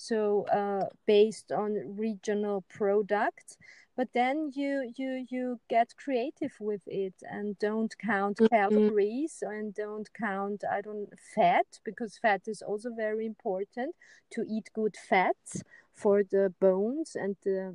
so 0.02 0.44
uh, 0.46 0.86
based 1.06 1.52
on 1.52 1.96
regional 1.96 2.64
products 2.68 3.56
but 3.96 4.08
then 4.14 4.50
you 4.54 4.92
you 4.96 5.24
you 5.30 5.60
get 5.68 5.94
creative 5.96 6.52
with 6.58 6.82
it 6.86 7.14
and 7.22 7.56
don't 7.60 7.96
count 7.98 8.38
mm-hmm. 8.38 8.54
calories 8.54 9.42
and 9.42 9.74
don't 9.74 10.12
count 10.14 10.64
i 10.70 10.80
don't 10.80 11.08
fat 11.34 11.66
because 11.84 12.18
fat 12.18 12.42
is 12.46 12.62
also 12.62 12.90
very 12.96 13.24
important 13.26 13.94
to 14.30 14.44
eat 14.48 14.68
good 14.74 14.96
fats 15.08 15.62
for 15.94 16.24
the 16.24 16.52
bones 16.58 17.14
and 17.14 17.36
the 17.44 17.74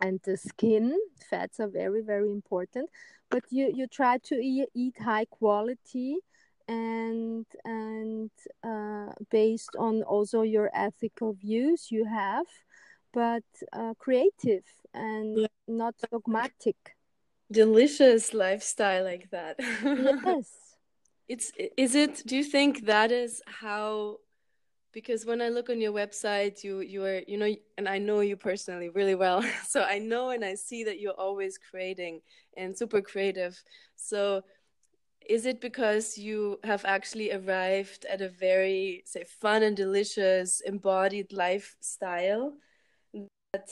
and 0.00 0.20
the 0.24 0.36
skin 0.36 0.96
fats 1.30 1.60
are 1.60 1.68
very 1.68 2.02
very 2.02 2.30
important 2.30 2.90
but 3.30 3.44
you 3.50 3.70
you 3.72 3.86
try 3.86 4.18
to 4.18 4.34
eat, 4.36 4.68
eat 4.74 4.96
high 4.98 5.26
quality 5.26 6.16
and 6.68 7.46
and 7.64 8.30
uh, 8.62 9.12
based 9.30 9.74
on 9.78 10.02
also 10.02 10.42
your 10.42 10.70
ethical 10.74 11.32
views 11.32 11.90
you 11.90 12.04
have 12.04 12.46
but 13.12 13.42
uh, 13.72 13.94
creative 13.98 14.64
and 14.94 15.38
yeah. 15.38 15.46
not 15.66 15.94
dogmatic. 16.10 16.76
Delicious 17.50 18.34
lifestyle 18.34 19.04
like 19.04 19.30
that. 19.30 19.58
Yes. 20.24 20.50
It's 21.26 21.52
is 21.76 21.94
it 21.94 22.22
do 22.26 22.36
you 22.36 22.44
think 22.44 22.86
that 22.86 23.12
is 23.12 23.42
how 23.46 24.16
because 24.92 25.26
when 25.26 25.42
i 25.42 25.50
look 25.50 25.68
on 25.68 25.78
your 25.78 25.92
website 25.92 26.64
you 26.64 26.80
you 26.80 27.04
are 27.04 27.20
you 27.26 27.36
know 27.36 27.54
and 27.76 27.86
i 27.86 27.98
know 27.98 28.20
you 28.20 28.34
personally 28.34 28.88
really 28.88 29.14
well 29.14 29.44
so 29.68 29.82
i 29.82 29.98
know 29.98 30.30
and 30.30 30.42
i 30.42 30.54
see 30.54 30.84
that 30.84 31.00
you're 31.00 31.20
always 31.20 31.58
creating 31.58 32.22
and 32.58 32.76
super 32.76 33.00
creative. 33.00 33.60
So 33.96 34.42
is 35.28 35.44
it 35.44 35.60
because 35.60 36.16
you 36.16 36.58
have 36.64 36.84
actually 36.86 37.30
arrived 37.32 38.06
at 38.06 38.20
a 38.20 38.28
very 38.28 39.02
say 39.04 39.24
fun 39.24 39.62
and 39.62 39.76
delicious 39.76 40.60
embodied 40.62 41.32
lifestyle 41.32 42.54
that 43.52 43.68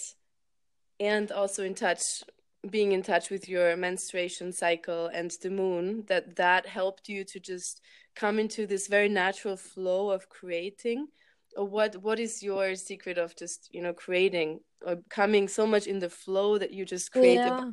and 1.01 1.33
also 1.33 1.65
in 1.65 1.75
touch 1.75 2.23
being 2.71 2.93
in 2.93 3.03
touch 3.03 3.31
with 3.31 3.49
your 3.49 3.77
menstruation 3.77 4.53
cycle 4.53 5.07
and 5.07 5.33
the 5.43 5.51
moon 5.51 6.05
that 6.09 6.37
that 6.37 6.67
helped 6.67 7.09
you 7.09 7.25
to 7.25 7.41
just 7.41 7.81
come 8.15 8.39
into 8.39 8.67
this 8.67 8.87
very 8.89 9.09
natural 9.09 9.57
flow 9.57 10.11
of 10.11 10.29
creating 10.29 11.07
or 11.57 11.67
what 11.67 11.97
what 12.03 12.19
is 12.19 12.43
your 12.43 12.75
secret 12.75 13.19
of 13.19 13.35
just 13.37 13.69
you 13.73 13.81
know 13.81 13.93
creating 13.93 14.61
or 14.85 14.97
coming 15.09 15.49
so 15.49 15.67
much 15.67 15.87
in 15.87 15.99
the 16.01 16.11
flow 16.11 16.59
that 16.59 16.73
you 16.73 16.85
just 16.85 17.13
create 17.13 17.37
yeah. 17.37 17.71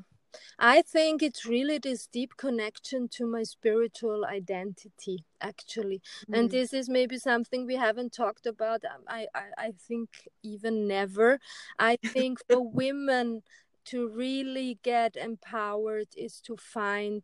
I 0.59 0.81
think 0.81 1.21
it's 1.21 1.45
really 1.45 1.77
this 1.77 2.07
deep 2.07 2.37
connection 2.37 3.07
to 3.09 3.25
my 3.25 3.43
spiritual 3.43 4.25
identity, 4.25 5.25
actually. 5.41 6.01
Mm. 6.29 6.37
And 6.39 6.51
this 6.51 6.73
is 6.73 6.89
maybe 6.89 7.17
something 7.17 7.65
we 7.65 7.75
haven't 7.75 8.13
talked 8.13 8.45
about. 8.45 8.83
Um, 8.85 9.03
I, 9.07 9.27
I, 9.35 9.43
I 9.57 9.71
think 9.87 10.09
even 10.43 10.87
never. 10.87 11.39
I 11.79 11.97
think 12.05 12.39
for 12.49 12.61
women, 12.61 13.41
to 13.85 14.09
really 14.09 14.79
get 14.83 15.15
empowered 15.15 16.07
is 16.15 16.39
to 16.41 16.55
find 16.57 17.21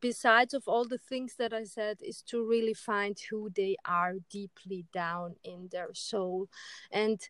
besides 0.00 0.54
of 0.54 0.64
all 0.66 0.86
the 0.86 0.98
things 0.98 1.34
that 1.38 1.52
i 1.52 1.64
said 1.64 1.98
is 2.00 2.22
to 2.22 2.46
really 2.46 2.74
find 2.74 3.16
who 3.30 3.50
they 3.54 3.76
are 3.84 4.14
deeply 4.30 4.84
down 4.92 5.34
in 5.44 5.68
their 5.70 5.90
soul. 5.92 6.48
And 6.90 7.20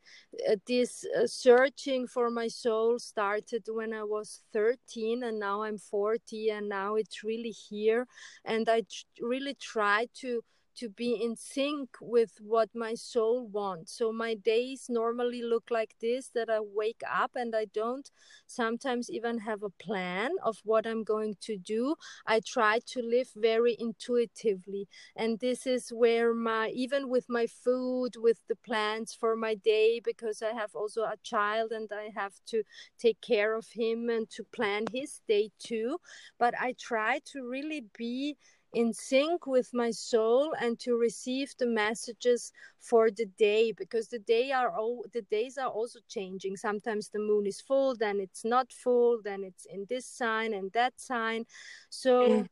uh, 0.49 0.57
this 0.67 1.05
uh, 1.17 1.27
searching 1.27 2.07
for 2.07 2.31
my 2.31 2.49
soul 2.49 2.99
started 2.99 3.65
when 3.69 3.93
i 3.93 4.03
was 4.03 4.43
13 4.53 5.23
and 5.25 5.39
now 5.39 5.63
i'm 5.63 5.79
40 5.79 6.51
and 6.51 6.69
now 6.69 6.95
it's 6.95 7.23
really 7.23 7.51
here. 7.51 8.07
And 8.45 8.69
i 8.69 8.83
tr- 8.83 9.25
really 9.27 9.55
try 9.55 10.09
to 10.21 10.43
to 10.81 10.89
be 10.89 11.13
in 11.23 11.37
sync 11.37 11.91
with 12.01 12.33
what 12.41 12.71
my 12.75 12.95
soul 12.95 13.47
wants. 13.47 13.93
So 13.93 14.13
my 14.13 14.35
days 14.35 14.87
normally 14.89 15.43
look 15.43 15.65
like 15.71 15.95
this 16.01 16.31
that 16.35 16.49
I 16.49 16.61
wake 16.61 17.03
up 17.11 17.33
and 17.35 17.55
I 17.55 17.67
don't 17.67 18.11
sometimes 18.47 19.11
even 19.11 19.39
have 19.41 19.63
a 19.63 19.69
plan 19.71 20.31
of 20.43 20.57
what 20.65 20.87
I'm 20.87 21.05
going 21.05 21.37
to 21.43 21.59
do. 21.59 21.97
I 22.27 22.41
try 22.41 22.81
to 22.87 23.03
live 23.03 23.29
very 23.37 23.77
intuitively. 23.79 24.89
And 25.15 25.39
this 25.39 25.67
is 25.67 25.91
where 25.91 26.33
my 26.33 26.69
even 26.71 27.11
with 27.11 27.27
my 27.29 27.47
food, 27.47 28.17
with 28.17 28.39
the 28.49 28.57
plans 28.57 29.15
for 29.19 29.37
my 29.37 29.55
day 29.57 30.01
because 30.03 30.43
I 30.43 30.55
have 30.55 30.75
also 30.75 31.03
a 31.03 31.17
child 31.23 31.73
and 31.73 31.91
I 31.93 32.11
have 32.19 32.35
to 32.47 32.63
take 32.99 33.21
care 33.21 33.55
of 33.55 33.67
him 33.73 34.09
and 34.09 34.31
to 34.31 34.45
plan 34.45 34.85
his 34.93 35.21
day 35.29 35.51
too. 35.59 35.99
But 36.39 36.55
I 36.59 36.75
try 36.79 37.21
to 37.33 37.47
really 37.47 37.85
be 37.99 38.37
in 38.73 38.93
sync 38.93 39.47
with 39.47 39.69
my 39.75 39.91
soul 39.91 40.55
and 40.61 40.79
to 40.79 40.97
receive 40.97 41.53
the 41.59 41.67
messages 41.67 42.53
for 42.79 43.11
the 43.11 43.27
day 43.39 43.73
because 43.73 44.09
the 44.09 44.19
day 44.21 44.53
are 44.53 44.77
all 44.77 45.05
the 45.13 45.23
days 45.23 45.59
are 45.59 45.69
also 45.69 45.99
changing. 46.09 46.57
Sometimes 46.57 47.09
the 47.09 47.19
moon 47.19 47.47
is 47.47 47.61
full 47.61 47.97
then 47.97 48.21
it's 48.21 48.45
not 48.45 48.73
full 48.73 49.21
then 49.23 49.43
it's 49.45 49.67
in 49.67 49.87
this 49.89 50.07
sign 50.07 50.55
and 50.55 50.71
that 50.73 51.01
sign. 51.01 51.45
So 51.89 52.47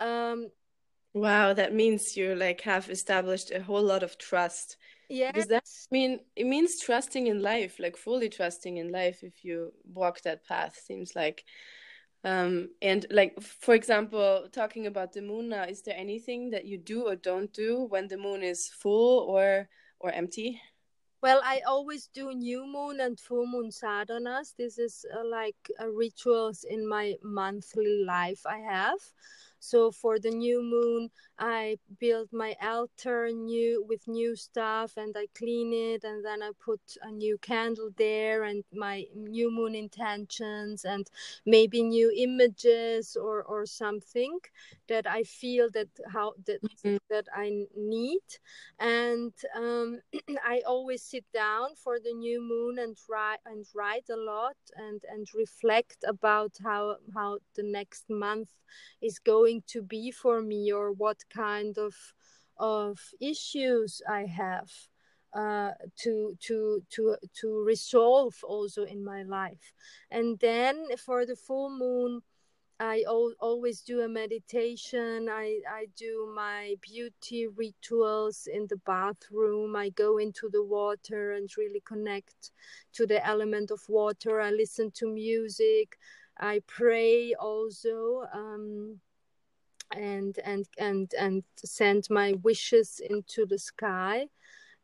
mm. 0.00 0.06
um 0.06 0.48
wow 1.12 1.52
that 1.52 1.74
means 1.74 2.16
you 2.16 2.34
like 2.34 2.60
have 2.60 2.88
established 2.88 3.50
a 3.50 3.62
whole 3.62 3.82
lot 3.82 4.02
of 4.02 4.16
trust. 4.18 4.76
Yeah 5.08 5.32
does 5.32 5.48
that 5.48 5.64
mean 5.90 6.20
it 6.36 6.46
means 6.46 6.80
trusting 6.80 7.26
in 7.26 7.42
life 7.42 7.76
like 7.78 7.96
fully 7.96 8.28
trusting 8.28 8.76
in 8.76 8.90
life 8.90 9.22
if 9.22 9.44
you 9.44 9.72
walk 9.92 10.20
that 10.22 10.44
path 10.46 10.80
seems 10.82 11.14
like 11.14 11.44
um, 12.24 12.70
and 12.80 13.06
like 13.10 13.40
for 13.40 13.74
example 13.74 14.48
talking 14.50 14.86
about 14.86 15.12
the 15.12 15.20
moon 15.22 15.48
now 15.50 15.64
is 15.64 15.82
there 15.82 15.96
anything 15.96 16.50
that 16.50 16.64
you 16.64 16.78
do 16.78 17.06
or 17.06 17.16
don't 17.16 17.52
do 17.52 17.84
when 17.90 18.08
the 18.08 18.16
moon 18.16 18.42
is 18.42 18.68
full 18.68 19.20
or 19.28 19.68
or 20.00 20.10
empty? 20.10 20.60
Well 21.22 21.40
i 21.44 21.60
always 21.66 22.08
do 22.12 22.34
new 22.34 22.66
moon 22.66 23.00
and 23.00 23.18
full 23.18 23.46
moon 23.46 23.70
sadhanas. 23.70 24.54
This 24.56 24.78
is 24.78 25.04
uh, 25.14 25.24
like 25.24 25.56
uh, 25.80 25.88
rituals 25.88 26.64
in 26.64 26.86
my 26.88 27.14
monthly 27.22 28.04
life 28.04 28.40
i 28.46 28.58
have 28.58 29.00
so 29.64 29.90
for 29.90 30.18
the 30.18 30.30
new 30.30 30.62
moon 30.62 31.08
i 31.38 31.76
build 31.98 32.28
my 32.32 32.54
altar 32.62 33.30
new 33.32 33.84
with 33.88 34.06
new 34.06 34.36
stuff 34.36 34.92
and 34.96 35.16
i 35.16 35.26
clean 35.34 35.72
it 35.72 36.04
and 36.04 36.24
then 36.24 36.42
i 36.42 36.50
put 36.62 36.80
a 37.02 37.10
new 37.10 37.38
candle 37.38 37.90
there 37.96 38.44
and 38.44 38.62
my 38.72 39.04
new 39.14 39.50
moon 39.50 39.74
intentions 39.74 40.84
and 40.84 41.08
maybe 41.46 41.82
new 41.82 42.12
images 42.16 43.16
or 43.16 43.42
or 43.44 43.64
something 43.64 44.38
that 44.86 45.06
i 45.06 45.22
feel 45.22 45.68
that 45.70 45.88
how 46.12 46.34
that 46.46 46.60
mm-hmm. 46.62 46.96
that 47.08 47.26
i 47.34 47.66
need 47.74 48.28
and 48.78 49.32
um, 49.56 49.98
i 50.44 50.60
always 50.66 51.02
sit 51.02 51.24
down 51.32 51.68
for 51.74 51.98
the 51.98 52.12
new 52.12 52.40
moon 52.40 52.78
and 52.78 52.96
write 53.08 53.40
and 53.46 53.64
write 53.74 54.08
a 54.10 54.16
lot 54.16 54.56
and 54.76 55.00
and 55.10 55.26
reflect 55.34 56.04
about 56.06 56.52
how 56.62 56.96
how 57.14 57.38
the 57.56 57.62
next 57.62 58.04
month 58.10 58.50
is 59.00 59.18
going 59.18 59.53
to 59.68 59.82
be 59.82 60.10
for 60.10 60.42
me 60.42 60.72
or 60.72 60.92
what 60.92 61.18
kind 61.30 61.78
of 61.78 61.94
of 62.56 62.98
issues 63.20 64.00
I 64.08 64.26
have 64.26 64.70
uh, 65.34 65.72
to 66.02 66.36
to 66.40 66.82
to 66.90 67.16
to 67.40 67.64
resolve 67.64 68.34
also 68.44 68.84
in 68.84 69.04
my 69.04 69.22
life. 69.24 69.72
And 70.10 70.38
then 70.38 70.86
for 70.96 71.26
the 71.26 71.36
full 71.36 71.70
moon, 71.70 72.22
I 72.78 73.04
al- 73.06 73.34
always 73.40 73.80
do 73.82 74.02
a 74.02 74.08
meditation. 74.08 75.28
I 75.30 75.60
I 75.68 75.86
do 75.96 76.32
my 76.34 76.76
beauty 76.80 77.46
rituals 77.46 78.46
in 78.52 78.66
the 78.68 78.80
bathroom. 78.86 79.76
I 79.76 79.90
go 79.90 80.18
into 80.18 80.48
the 80.48 80.62
water 80.62 81.32
and 81.32 81.48
really 81.56 81.82
connect 81.84 82.52
to 82.94 83.06
the 83.06 83.24
element 83.26 83.70
of 83.70 83.80
water. 83.88 84.40
I 84.40 84.50
listen 84.50 84.90
to 84.92 85.08
music. 85.08 85.98
I 86.38 86.62
pray 86.66 87.34
also 87.34 88.26
um, 88.32 89.00
and 89.96 90.38
and 90.44 90.66
and 90.78 91.12
and 91.18 91.42
send 91.56 92.06
my 92.10 92.34
wishes 92.42 93.00
into 93.08 93.46
the 93.46 93.58
sky 93.58 94.26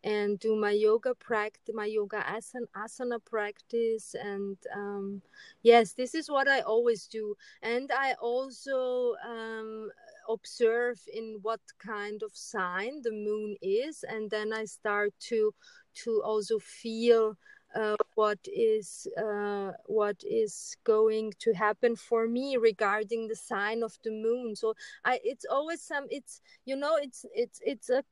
and 0.03 0.39
do 0.39 0.57
my 0.57 0.71
yoga 0.71 1.15
practice 1.15 1.75
my 1.75 1.85
yoga 1.85 2.23
asana, 2.23 2.67
asana 2.75 3.19
practice 3.25 4.15
and 4.15 4.57
um, 4.75 5.21
yes 5.63 5.93
this 5.93 6.15
is 6.15 6.31
what 6.31 6.49
i 6.49 6.61
always 6.61 7.07
do. 7.07 7.35
And 7.63 7.91
i 7.93 8.15
also 8.15 9.15
um, 9.27 9.91
observe 10.29 10.99
in 11.13 11.39
what 11.43 11.61
kind 11.79 12.23
of 12.23 12.31
sign 12.35 13.03
the 13.03 13.13
moon 13.13 13.57
is. 13.61 14.05
And 14.09 14.31
then 14.31 14.53
i 14.53 14.65
start 14.65 15.13
to 15.29 15.53
to 15.95 16.23
also 16.25 16.59
feel 16.59 17.37
uh, 17.75 17.97
what 18.15 18.39
is 18.47 19.07
uh, 19.17 19.73
what 19.87 20.17
is 20.23 20.77
going 20.85 21.33
to 21.39 21.53
happen 21.53 21.97
for 21.97 22.27
me 22.27 22.57
regarding 22.57 23.29
the 23.29 23.37
sign 23.37 23.83
of 23.83 23.99
the 24.05 24.11
moon. 24.11 24.57
So 24.57 24.75
i 25.05 25.21
it's 25.25 25.47
always 25.51 25.83
some 25.83 26.07
it's 26.11 26.41
you 26.65 26.77
know 26.77 26.97
it's 27.01 27.25
it's 27.35 27.61
it's 27.65 27.91
a 27.91 28.03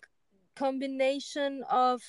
combination 0.54 1.62
of 1.70 2.02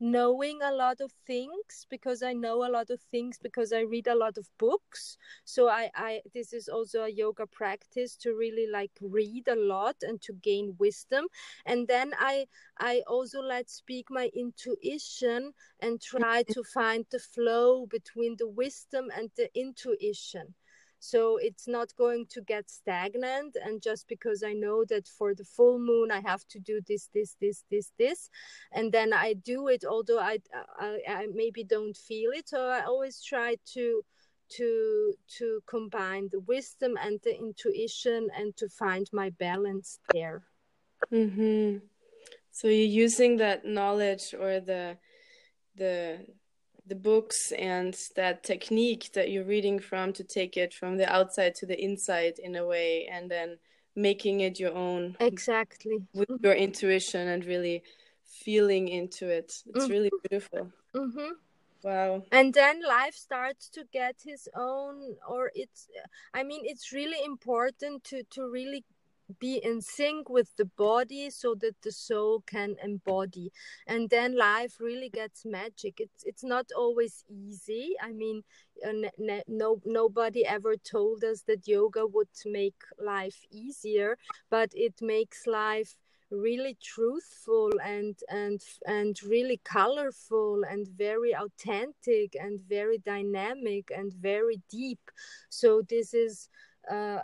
knowing 0.00 0.60
a 0.62 0.72
lot 0.72 1.00
of 1.00 1.12
things 1.26 1.86
because 1.90 2.22
I 2.22 2.32
know 2.32 2.64
a 2.66 2.70
lot 2.70 2.90
of 2.90 3.00
things 3.10 3.38
because 3.42 3.72
I 3.72 3.80
read 3.80 4.06
a 4.06 4.14
lot 4.14 4.36
of 4.36 4.48
books. 4.58 5.16
So 5.44 5.68
I, 5.68 5.90
I 5.94 6.20
this 6.34 6.52
is 6.52 6.68
also 6.68 7.02
a 7.02 7.08
yoga 7.08 7.46
practice 7.46 8.16
to 8.18 8.34
really 8.34 8.66
like 8.70 8.92
read 9.00 9.48
a 9.48 9.56
lot 9.56 9.96
and 10.02 10.20
to 10.22 10.32
gain 10.34 10.76
wisdom. 10.78 11.26
And 11.64 11.88
then 11.88 12.12
I 12.18 12.46
I 12.78 13.02
also 13.06 13.40
let 13.40 13.70
speak 13.70 14.06
my 14.10 14.30
intuition 14.34 15.52
and 15.80 16.00
try 16.00 16.42
to 16.50 16.62
find 16.62 17.06
the 17.10 17.18
flow 17.20 17.86
between 17.86 18.36
the 18.38 18.48
wisdom 18.48 19.10
and 19.16 19.30
the 19.36 19.48
intuition 19.58 20.54
so 21.06 21.36
it's 21.36 21.68
not 21.68 21.94
going 21.96 22.26
to 22.28 22.40
get 22.40 22.68
stagnant 22.68 23.56
and 23.64 23.80
just 23.80 24.08
because 24.08 24.42
i 24.42 24.52
know 24.52 24.84
that 24.88 25.06
for 25.06 25.34
the 25.34 25.44
full 25.44 25.78
moon 25.78 26.10
i 26.10 26.20
have 26.20 26.44
to 26.48 26.58
do 26.58 26.80
this 26.88 27.08
this 27.14 27.36
this 27.40 27.62
this 27.70 27.92
this 27.98 28.28
and 28.72 28.90
then 28.90 29.12
i 29.12 29.32
do 29.32 29.68
it 29.68 29.84
although 29.88 30.18
i 30.18 30.38
i, 30.80 30.98
I 31.08 31.26
maybe 31.32 31.62
don't 31.62 31.96
feel 31.96 32.30
it 32.32 32.48
so 32.48 32.68
i 32.68 32.82
always 32.82 33.22
try 33.22 33.56
to 33.74 34.02
to 34.56 35.14
to 35.38 35.60
combine 35.66 36.28
the 36.32 36.40
wisdom 36.40 36.96
and 37.00 37.20
the 37.22 37.36
intuition 37.36 38.28
and 38.36 38.56
to 38.56 38.68
find 38.68 39.06
my 39.12 39.30
balance 39.30 39.98
there 40.12 40.42
mm-hmm. 41.12 41.78
so 42.50 42.66
you're 42.66 43.02
using 43.04 43.36
that 43.36 43.64
knowledge 43.64 44.34
or 44.38 44.60
the 44.60 44.96
the 45.76 46.18
the 46.86 46.94
books 46.94 47.52
and 47.52 47.96
that 48.14 48.44
technique 48.44 49.10
that 49.14 49.30
you're 49.30 49.44
reading 49.44 49.78
from 49.78 50.12
to 50.12 50.24
take 50.24 50.56
it 50.56 50.72
from 50.72 50.96
the 50.96 51.12
outside 51.12 51.54
to 51.56 51.66
the 51.66 51.82
inside 51.82 52.38
in 52.38 52.54
a 52.56 52.64
way 52.64 53.08
and 53.10 53.30
then 53.30 53.58
making 53.96 54.40
it 54.40 54.60
your 54.60 54.74
own 54.74 55.16
exactly. 55.20 55.98
with 56.14 56.28
your 56.42 56.52
intuition 56.52 57.28
and 57.28 57.44
really 57.44 57.82
feeling 58.24 58.88
into 58.88 59.28
it. 59.28 59.46
It's 59.46 59.64
mm-hmm. 59.66 59.92
really 59.92 60.10
beautiful. 60.28 60.70
Mm-hmm. 60.94 61.32
wow. 61.82 62.22
And 62.30 62.54
then 62.54 62.82
life 62.86 63.14
starts 63.14 63.68
to 63.70 63.84
get 63.92 64.16
his 64.24 64.48
own 64.54 65.16
or 65.28 65.50
it's 65.54 65.88
i 66.34 66.42
mean 66.42 66.62
it's 66.64 66.92
really 66.92 67.22
important 67.24 68.04
to 68.04 68.22
to 68.30 68.48
really 68.48 68.84
be 69.38 69.56
in 69.56 69.80
sync 69.80 70.28
with 70.28 70.56
the 70.56 70.64
body 70.64 71.30
so 71.30 71.54
that 71.54 71.76
the 71.82 71.92
soul 71.92 72.42
can 72.46 72.76
embody. 72.82 73.52
And 73.86 74.10
then 74.10 74.36
life 74.36 74.76
really 74.80 75.08
gets 75.08 75.44
magic. 75.44 76.00
It's 76.00 76.24
it's 76.24 76.44
not 76.44 76.66
always 76.76 77.24
easy. 77.28 77.94
I 78.02 78.12
mean 78.12 78.42
uh, 78.86 78.92
no 79.48 79.80
nobody 79.84 80.44
ever 80.44 80.76
told 80.76 81.24
us 81.24 81.42
that 81.46 81.66
yoga 81.66 82.06
would 82.06 82.28
make 82.44 82.80
life 82.98 83.40
easier 83.50 84.18
but 84.50 84.70
it 84.74 84.94
makes 85.00 85.46
life 85.46 85.96
really 86.30 86.76
truthful 86.82 87.70
and 87.84 88.18
and 88.28 88.60
and 88.86 89.22
really 89.22 89.60
colorful 89.64 90.64
and 90.68 90.88
very 90.88 91.34
authentic 91.34 92.34
and 92.38 92.60
very 92.68 92.98
dynamic 92.98 93.90
and 93.96 94.12
very 94.12 94.60
deep. 94.68 94.98
So 95.48 95.82
this 95.88 96.14
is 96.14 96.48
uh, 96.90 97.20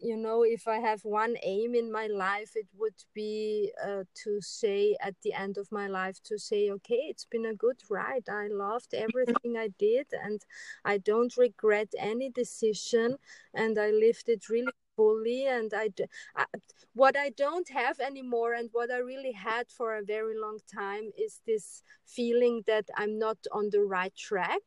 you 0.00 0.16
know 0.16 0.42
if 0.42 0.66
i 0.68 0.78
have 0.78 1.04
one 1.04 1.36
aim 1.42 1.74
in 1.74 1.90
my 1.90 2.06
life 2.06 2.52
it 2.54 2.66
would 2.76 2.94
be 3.14 3.70
uh, 3.84 4.04
to 4.14 4.40
say 4.40 4.96
at 5.00 5.14
the 5.22 5.32
end 5.32 5.56
of 5.58 5.70
my 5.70 5.86
life 5.86 6.18
to 6.22 6.38
say 6.38 6.70
okay 6.70 7.02
it's 7.08 7.24
been 7.24 7.46
a 7.46 7.54
good 7.54 7.80
ride 7.90 8.28
i 8.28 8.48
loved 8.48 8.94
everything 8.94 9.56
i 9.56 9.68
did 9.78 10.06
and 10.24 10.42
i 10.84 10.98
don't 10.98 11.36
regret 11.36 11.88
any 11.98 12.30
decision 12.30 13.16
and 13.54 13.78
i 13.78 13.90
lived 13.90 14.28
it 14.28 14.48
really 14.48 14.72
fully 14.96 15.46
and 15.46 15.72
I, 15.74 15.90
I, 16.34 16.46
what 16.94 17.16
i 17.16 17.30
don't 17.30 17.68
have 17.68 18.00
anymore 18.00 18.54
and 18.54 18.70
what 18.72 18.90
i 18.90 18.98
really 18.98 19.32
had 19.32 19.70
for 19.70 19.96
a 19.96 20.02
very 20.02 20.38
long 20.38 20.58
time 20.74 21.10
is 21.18 21.40
this 21.46 21.82
feeling 22.06 22.62
that 22.66 22.86
i'm 22.96 23.18
not 23.18 23.38
on 23.52 23.68
the 23.70 23.82
right 23.82 24.14
track 24.16 24.62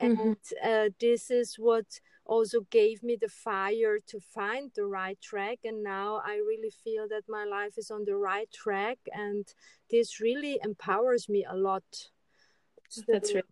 mm-hmm. 0.00 0.20
and 0.20 0.36
uh, 0.64 0.90
this 1.00 1.30
is 1.30 1.56
what 1.58 1.86
also 2.26 2.60
gave 2.70 3.02
me 3.02 3.16
the 3.20 3.28
fire 3.28 3.98
to 4.06 4.18
find 4.18 4.70
the 4.74 4.84
right 4.84 5.20
track 5.20 5.58
and 5.64 5.82
now 5.82 6.22
i 6.24 6.36
really 6.36 6.70
feel 6.82 7.06
that 7.08 7.22
my 7.28 7.44
life 7.44 7.76
is 7.76 7.90
on 7.90 8.04
the 8.04 8.16
right 8.16 8.50
track 8.50 8.98
and 9.12 9.54
this 9.90 10.20
really 10.20 10.58
empowers 10.62 11.28
me 11.28 11.44
a 11.48 11.56
lot. 11.56 11.84
Oh, 11.92 12.80
so, 12.88 13.02
that's 13.08 13.34
really 13.34 13.46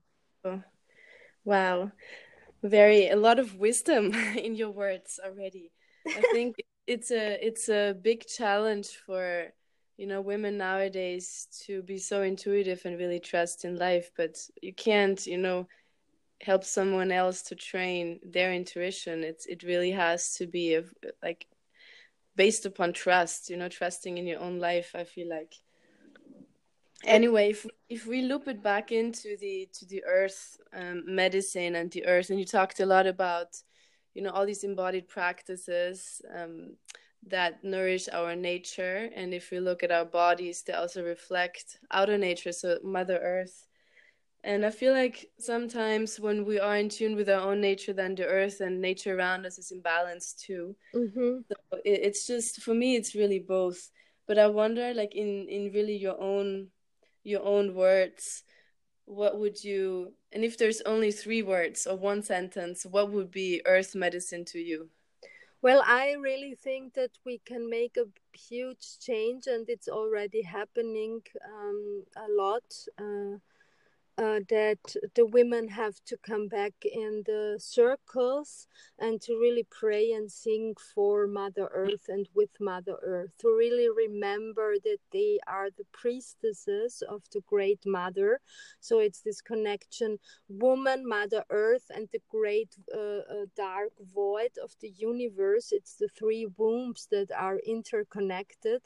cool. 0.44 0.62
wow. 1.44 1.92
Very 2.62 3.08
a 3.08 3.16
lot 3.16 3.38
of 3.38 3.56
wisdom 3.56 4.12
in 4.36 4.54
your 4.54 4.70
words 4.70 5.20
already. 5.24 5.72
I 6.06 6.22
think 6.32 6.56
it's 6.86 7.10
a 7.10 7.44
it's 7.44 7.68
a 7.68 7.94
big 8.00 8.26
challenge 8.26 8.88
for 9.06 9.48
you 9.96 10.06
know 10.06 10.20
women 10.20 10.56
nowadays 10.58 11.46
to 11.66 11.82
be 11.82 11.98
so 11.98 12.22
intuitive 12.22 12.82
and 12.84 12.98
really 12.98 13.20
trust 13.20 13.64
in 13.64 13.76
life 13.76 14.10
but 14.16 14.36
you 14.60 14.72
can't 14.72 15.24
you 15.26 15.38
know 15.38 15.68
help 16.42 16.64
someone 16.64 17.12
else 17.12 17.42
to 17.42 17.54
train 17.54 18.18
their 18.24 18.52
intuition 18.52 19.22
it's 19.22 19.46
it 19.46 19.62
really 19.62 19.90
has 19.90 20.34
to 20.34 20.46
be 20.46 20.74
a, 20.74 20.82
like 21.22 21.46
based 22.36 22.66
upon 22.66 22.92
trust 22.92 23.50
you 23.50 23.56
know 23.56 23.68
trusting 23.68 24.18
in 24.18 24.26
your 24.26 24.40
own 24.40 24.58
life 24.58 24.92
i 24.94 25.04
feel 25.04 25.28
like. 25.28 25.54
Anyway 27.04 27.50
if, 27.50 27.66
if 27.88 28.06
we 28.06 28.22
loop 28.22 28.46
it 28.46 28.62
back 28.62 28.92
into 28.92 29.36
the 29.40 29.68
to 29.72 29.84
the 29.86 30.04
earth 30.04 30.56
um, 30.72 31.02
medicine 31.06 31.74
and 31.74 31.90
the 31.90 32.06
earth 32.06 32.30
and 32.30 32.38
you 32.38 32.46
talked 32.46 32.78
a 32.78 32.86
lot 32.86 33.08
about 33.08 33.48
you 34.14 34.22
know 34.22 34.30
all 34.30 34.46
these 34.46 34.62
embodied 34.62 35.08
practices 35.08 36.22
um, 36.32 36.76
that 37.26 37.64
nourish 37.64 38.08
our 38.12 38.36
nature 38.36 39.10
and 39.16 39.34
if 39.34 39.50
we 39.50 39.58
look 39.58 39.82
at 39.82 39.90
our 39.90 40.04
bodies 40.04 40.62
they 40.62 40.72
also 40.72 41.02
reflect 41.04 41.78
outer 41.90 42.16
nature 42.18 42.52
so 42.52 42.78
mother 42.84 43.18
earth 43.18 43.66
and 44.44 44.66
I 44.66 44.70
feel 44.70 44.92
like 44.92 45.30
sometimes 45.38 46.18
when 46.18 46.44
we 46.44 46.58
are 46.58 46.76
in 46.76 46.88
tune 46.88 47.14
with 47.14 47.28
our 47.28 47.48
own 47.50 47.60
nature, 47.60 47.92
then 47.92 48.14
the 48.14 48.26
earth 48.26 48.60
and 48.60 48.80
nature 48.80 49.16
around 49.16 49.46
us 49.46 49.58
is 49.58 49.70
in 49.70 49.80
balance 49.80 50.32
too. 50.32 50.74
Mm-hmm. 50.94 51.38
So 51.48 51.78
it, 51.84 52.00
it's 52.02 52.26
just 52.26 52.60
for 52.60 52.74
me, 52.74 52.96
it's 52.96 53.14
really 53.14 53.38
both. 53.38 53.90
But 54.26 54.38
I 54.38 54.48
wonder, 54.48 54.94
like 54.94 55.14
in 55.14 55.48
in 55.48 55.72
really 55.72 55.96
your 55.96 56.20
own 56.20 56.68
your 57.22 57.44
own 57.44 57.74
words, 57.74 58.42
what 59.04 59.38
would 59.38 59.62
you? 59.62 60.14
And 60.32 60.44
if 60.44 60.58
there's 60.58 60.80
only 60.82 61.12
three 61.12 61.42
words 61.42 61.86
or 61.86 61.96
one 61.96 62.22
sentence, 62.22 62.84
what 62.84 63.10
would 63.10 63.30
be 63.30 63.62
earth 63.64 63.94
medicine 63.94 64.44
to 64.46 64.58
you? 64.58 64.88
Well, 65.60 65.84
I 65.86 66.14
really 66.20 66.56
think 66.56 66.94
that 66.94 67.12
we 67.24 67.40
can 67.44 67.70
make 67.70 67.96
a 67.96 68.06
huge 68.36 68.98
change, 68.98 69.46
and 69.46 69.68
it's 69.68 69.88
already 69.88 70.42
happening 70.42 71.22
um, 71.46 72.02
a 72.16 72.26
lot. 72.36 72.64
Uh, 72.98 73.38
uh, 74.18 74.40
that 74.48 74.78
the 75.14 75.24
women 75.24 75.68
have 75.68 75.94
to 76.04 76.16
come 76.18 76.46
back 76.46 76.74
in 76.84 77.22
the 77.24 77.56
circles 77.58 78.68
and 78.98 79.20
to 79.22 79.32
really 79.34 79.66
pray 79.70 80.12
and 80.12 80.30
sing 80.30 80.74
for 80.94 81.26
Mother 81.26 81.68
Earth 81.72 82.06
and 82.08 82.28
with 82.34 82.50
Mother 82.60 82.96
Earth, 83.02 83.30
to 83.40 83.48
really 83.48 83.88
remember 83.88 84.74
that 84.84 84.98
they 85.12 85.38
are 85.46 85.70
the 85.70 85.86
priestesses 85.92 87.02
of 87.08 87.22
the 87.32 87.40
Great 87.46 87.80
Mother. 87.86 88.40
So 88.80 88.98
it's 88.98 89.22
this 89.22 89.40
connection 89.40 90.18
woman, 90.48 91.08
Mother 91.08 91.44
Earth, 91.48 91.90
and 91.94 92.08
the 92.12 92.20
great 92.30 92.74
uh, 92.94 92.98
uh, 92.98 93.46
dark 93.56 93.92
void 94.14 94.52
of 94.62 94.72
the 94.80 94.92
universe. 94.96 95.72
It's 95.72 95.94
the 95.94 96.08
three 96.08 96.46
wombs 96.58 97.08
that 97.10 97.30
are 97.36 97.58
interconnected. 97.66 98.82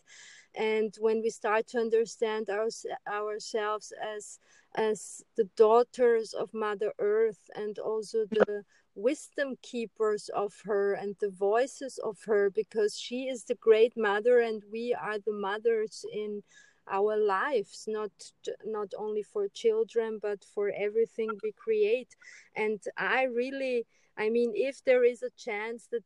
And 0.55 0.95
when 1.01 1.21
we 1.21 1.31
start 1.31 1.67
to 1.69 1.79
understand 1.79 2.49
our, 2.49 2.69
ourselves 3.13 3.93
as 4.17 4.39
as 4.77 5.23
the 5.37 5.49
daughters 5.57 6.35
of 6.35 6.53
Mother 6.53 6.93
Earth 6.99 7.51
and 7.55 7.79
also 7.79 8.27
the 8.31 8.63
wisdom 8.95 9.57
keepers 9.63 10.31
of 10.35 10.55
her 10.65 10.95
and 10.95 11.17
the 11.21 11.31
voices 11.31 11.99
of 12.03 12.19
her 12.25 12.51
because 12.51 12.99
she 12.99 13.25
is 13.29 13.45
the 13.45 13.55
great 13.55 13.97
mother 13.97 14.41
and 14.41 14.63
we 14.73 14.95
are 14.95 15.19
the 15.19 15.33
mothers 15.33 16.05
in 16.13 16.43
our 16.89 17.17
lives 17.17 17.85
not 17.89 18.13
not 18.65 18.93
only 18.97 19.23
for 19.23 19.49
children 19.49 20.19
but 20.23 20.45
for 20.55 20.71
everything 20.71 21.29
we 21.43 21.53
create. 21.53 22.15
And 22.55 22.81
i 22.97 23.25
really 23.25 23.87
i 24.17 24.31
mean 24.31 24.53
if 24.55 24.83
there 24.85 25.05
is 25.05 25.23
a 25.23 25.37
chance 25.37 25.89
that 25.91 26.05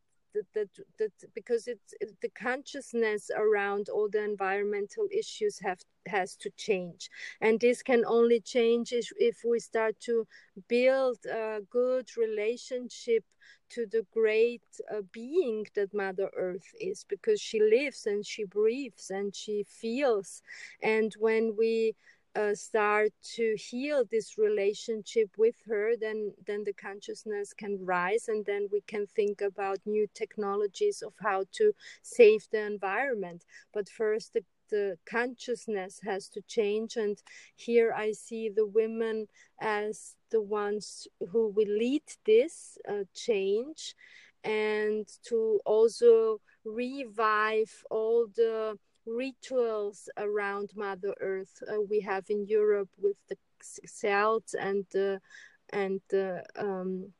that, 0.55 1.11
because 1.35 1.67
it's 1.67 1.95
it, 2.01 2.11
the 2.21 2.29
consciousness 2.31 3.31
around 3.35 3.89
all 3.89 4.09
the 4.09 4.23
environmental 4.23 5.07
issues 5.11 5.59
have 5.61 5.81
has 6.07 6.37
to 6.37 6.51
change. 6.57 7.11
And 7.41 7.61
this 7.61 7.83
can 7.83 8.05
only 8.07 8.41
change 8.41 8.93
if, 8.93 9.09
if 9.19 9.43
we 9.45 9.59
start 9.59 9.99
to 10.01 10.27
build 10.69 11.19
a 11.27 11.61
good 11.71 12.09
relationship 12.17 13.25
to 13.71 13.87
the 13.87 14.05
great 14.13 14.63
uh, 14.91 15.03
being 15.13 15.67
that 15.75 15.95
mother 15.95 16.31
earth 16.37 16.75
is 16.81 17.05
because 17.09 17.41
she 17.41 17.61
lives 17.61 18.07
and 18.07 18.27
she 18.27 18.45
breathes 18.45 19.11
and 19.11 19.35
she 19.35 19.65
feels. 19.69 20.43
And 20.83 21.15
when 21.19 21.55
we 21.57 21.95
uh, 22.37 22.55
start 22.55 23.11
to 23.23 23.57
heal 23.59 24.05
this 24.11 24.39
relationship 24.39 25.31
with 25.37 25.57
her 25.67 25.95
then 26.01 26.33
then 26.47 26.63
the 26.65 26.73
consciousness 26.73 27.53
can 27.53 27.79
rise 27.85 28.29
and 28.29 28.45
then 28.47 28.69
we 28.73 28.81
can 28.87 29.07
think 29.07 29.41
about 29.41 29.79
new 29.85 30.07
technologies 30.15 31.03
of 31.03 31.13
how 31.21 31.45
to 31.53 31.73
save 32.03 32.47
the 32.53 32.65
environment. 32.65 33.45
But 33.73 33.89
first 33.89 34.35
the 34.35 34.45
the 34.71 34.97
consciousness 35.05 36.01
has 36.05 36.29
to 36.29 36.41
change 36.43 36.97
and 36.97 37.19
here 37.57 37.93
i 37.93 38.13
see 38.13 38.49
the 38.49 38.67
women 38.67 39.27
as 39.61 40.15
the 40.31 40.41
ones 40.41 41.09
who 41.33 41.49
will 41.49 41.75
lead 41.77 42.05
this 42.25 42.79
uh, 42.89 43.03
change 43.13 43.97
and 44.45 45.09
to 45.25 45.61
also 45.67 46.41
revive 46.65 47.85
all 47.91 48.27
the 48.37 48.79
rituals 49.07 50.09
around 50.17 50.71
Mother 50.77 51.15
Earth 51.21 51.63
uh, 51.69 51.81
we 51.89 52.01
have 52.01 52.25
in 52.29 52.47
Europe 52.47 52.91
with 53.01 53.17
the 53.29 53.37
Celts 53.63 54.55
and 54.55 54.87
the 54.93 55.21
and 55.73 56.01
the 56.09 56.45
um, 56.57 57.13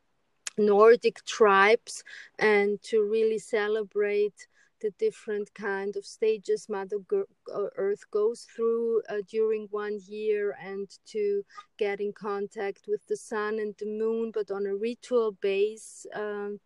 Nordic 0.59 1.25
tribes, 1.25 2.05
and 2.39 2.83
to 2.83 3.03
really 3.03 3.39
celebrate 3.39 4.47
the 4.81 4.91
different 4.99 5.53
kind 5.55 5.97
of 5.97 6.05
stages 6.07 6.69
Mother 6.69 6.97
uh, 7.13 7.67
Earth 7.77 8.11
goes 8.11 8.47
through 8.55 9.03
uh, 9.09 9.17
during 9.29 9.69
one 9.71 9.99
year, 10.07 10.57
and 10.63 10.89
to 11.07 11.45
get 11.79 12.01
in 12.01 12.13
contact 12.13 12.87
with 12.89 13.07
the 13.07 13.17
sun 13.17 13.59
and 13.59 13.75
the 13.79 13.87
moon, 13.87 14.31
but 14.33 14.51
on 14.51 14.67
a 14.67 14.75
ritual 14.75 15.33
base. 15.33 16.07
Um, 16.15 16.61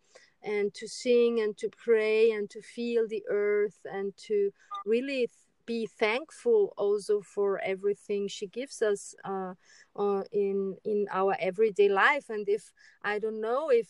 and 0.45 0.73
to 0.73 0.87
sing 0.87 1.41
and 1.41 1.57
to 1.57 1.69
pray 1.69 2.31
and 2.31 2.49
to 2.51 2.61
feel 2.61 3.07
the 3.07 3.23
earth 3.29 3.79
and 3.85 4.15
to 4.17 4.51
really 4.85 5.29
be 5.65 5.87
thankful 5.87 6.73
also 6.77 7.21
for 7.21 7.59
everything 7.61 8.27
she 8.27 8.45
gives 8.47 8.81
us 8.81 9.15
uh, 9.25 9.53
uh, 9.95 10.23
in 10.31 10.77
in 10.85 11.07
our 11.11 11.35
everyday 11.39 11.89
life. 11.89 12.29
And 12.29 12.47
if 12.47 12.71
i 13.03 13.19
don't 13.19 13.41
know 13.41 13.69
if 13.69 13.87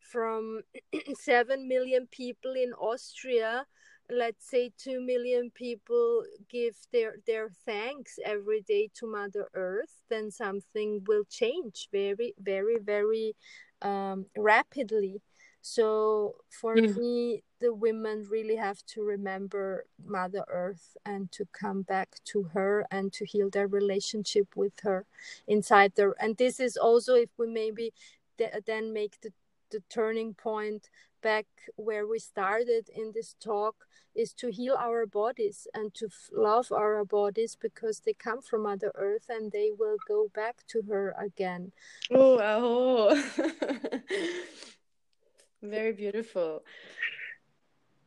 from 0.00 0.62
7 1.14 1.68
million 1.68 2.06
people 2.10 2.54
in 2.54 2.72
austria 2.74 3.66
let's 4.10 4.48
say 4.48 4.70
2 4.78 5.00
million 5.00 5.50
people 5.50 6.24
give 6.48 6.76
their 6.92 7.16
their 7.26 7.50
thanks 7.66 8.18
every 8.24 8.62
day 8.62 8.88
to 8.94 9.06
mother 9.06 9.48
earth 9.54 10.02
then 10.08 10.30
something 10.30 11.02
will 11.06 11.24
change 11.28 11.88
very 11.92 12.32
very 12.38 12.78
very 12.78 13.34
um, 13.82 14.26
rapidly 14.36 15.20
so 15.60 16.36
for 16.48 16.76
mm. 16.76 16.96
me, 16.96 17.42
the 17.60 17.74
women 17.74 18.26
really 18.30 18.56
have 18.56 18.84
to 18.86 19.02
remember 19.02 19.84
Mother 20.04 20.44
Earth 20.48 20.96
and 21.04 21.30
to 21.32 21.46
come 21.52 21.82
back 21.82 22.16
to 22.26 22.44
her 22.54 22.86
and 22.90 23.12
to 23.14 23.24
heal 23.24 23.50
their 23.50 23.66
relationship 23.66 24.48
with 24.54 24.72
her 24.82 25.06
inside 25.46 25.92
there. 25.96 26.14
And 26.20 26.36
this 26.36 26.60
is 26.60 26.76
also 26.76 27.14
if 27.14 27.30
we 27.36 27.48
maybe 27.48 27.92
th- 28.38 28.64
then 28.66 28.92
make 28.92 29.20
the, 29.20 29.32
the 29.70 29.82
turning 29.90 30.34
point 30.34 30.88
back 31.20 31.46
where 31.74 32.06
we 32.06 32.18
started 32.18 32.88
in 32.94 33.12
this 33.12 33.34
talk 33.40 33.74
is 34.14 34.32
to 34.32 34.50
heal 34.50 34.76
our 34.78 35.04
bodies 35.04 35.66
and 35.74 35.92
to 35.94 36.06
f- 36.06 36.30
love 36.32 36.70
our 36.72 37.04
bodies 37.04 37.56
because 37.60 38.00
they 38.00 38.12
come 38.12 38.40
from 38.40 38.62
mother 38.62 38.92
earth 38.94 39.26
and 39.28 39.50
they 39.50 39.70
will 39.76 39.96
go 40.06 40.30
back 40.32 40.58
to 40.68 40.82
her 40.82 41.14
again 41.20 41.72
oh, 42.12 42.38
oh. 42.40 43.24
Very 45.62 45.92
beautiful. 45.92 46.62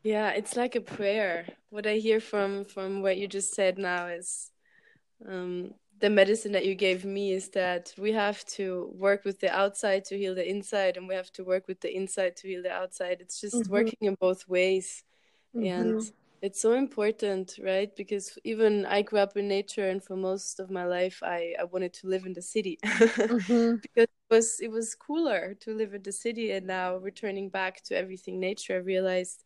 Yeah, 0.03 0.31
it's 0.31 0.55
like 0.55 0.75
a 0.75 0.81
prayer. 0.81 1.45
What 1.69 1.85
I 1.85 1.95
hear 1.95 2.19
from 2.19 2.65
from 2.65 3.01
what 3.01 3.17
you 3.17 3.27
just 3.27 3.53
said 3.53 3.77
now 3.77 4.07
is 4.07 4.49
um, 5.27 5.73
the 5.99 6.09
medicine 6.09 6.53
that 6.53 6.65
you 6.65 6.73
gave 6.73 7.05
me 7.05 7.31
is 7.31 7.49
that 7.49 7.93
we 7.97 8.11
have 8.13 8.43
to 8.45 8.91
work 8.95 9.23
with 9.23 9.39
the 9.39 9.55
outside 9.55 10.05
to 10.05 10.17
heal 10.17 10.33
the 10.33 10.49
inside, 10.49 10.97
and 10.97 11.07
we 11.07 11.13
have 11.13 11.31
to 11.33 11.43
work 11.43 11.67
with 11.67 11.81
the 11.81 11.95
inside 11.95 12.35
to 12.37 12.47
heal 12.47 12.63
the 12.63 12.71
outside. 12.71 13.17
It's 13.19 13.39
just 13.39 13.55
mm-hmm. 13.55 13.71
working 13.71 13.99
in 14.01 14.15
both 14.19 14.47
ways, 14.47 15.03
mm-hmm. 15.55 15.67
and 15.67 16.11
it's 16.41 16.59
so 16.59 16.73
important, 16.73 17.59
right? 17.63 17.95
Because 17.95 18.37
even 18.43 18.85
I 18.85 19.03
grew 19.03 19.19
up 19.19 19.37
in 19.37 19.47
nature, 19.47 19.87
and 19.87 20.03
for 20.03 20.15
most 20.15 20.59
of 20.59 20.71
my 20.71 20.85
life, 20.85 21.21
I, 21.23 21.53
I 21.59 21.65
wanted 21.65 21.93
to 21.95 22.07
live 22.07 22.25
in 22.25 22.33
the 22.33 22.41
city 22.41 22.79
mm-hmm. 22.83 23.75
because 23.81 24.07
it 24.07 24.29
was 24.33 24.59
it 24.59 24.71
was 24.71 24.95
cooler 24.95 25.55
to 25.61 25.75
live 25.75 25.93
in 25.93 26.01
the 26.01 26.11
city. 26.11 26.51
And 26.51 26.65
now 26.65 26.97
returning 26.97 27.49
back 27.49 27.83
to 27.85 27.95
everything 27.95 28.39
nature, 28.39 28.73
I 28.73 28.77
realized 28.77 29.43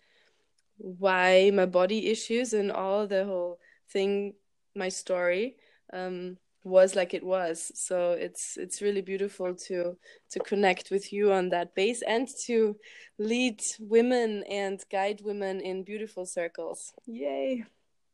why 0.78 1.52
my 1.54 1.66
body 1.66 2.08
issues 2.08 2.54
and 2.54 2.72
all 2.72 3.08
the 3.08 3.26
whole 3.26 3.60
thing, 3.90 4.34
my 4.74 4.90
story, 4.90 5.58
um, 5.92 6.38
was 6.66 6.96
like 6.96 7.14
it 7.14 7.24
was. 7.24 7.72
So 7.76 8.12
it's 8.12 8.58
it's 8.58 8.82
really 8.82 9.02
beautiful 9.02 9.56
to 9.68 9.98
to 10.32 10.40
connect 10.40 10.90
with 10.92 11.14
you 11.14 11.32
on 11.32 11.50
that 11.50 11.76
base 11.76 12.02
and 12.02 12.28
to 12.48 12.76
lead 13.18 13.60
women 13.80 14.44
and 14.50 14.84
guide 14.92 15.22
women 15.24 15.62
in 15.62 15.84
beautiful 15.84 16.26
circles. 16.26 16.94
Yay. 17.06 17.66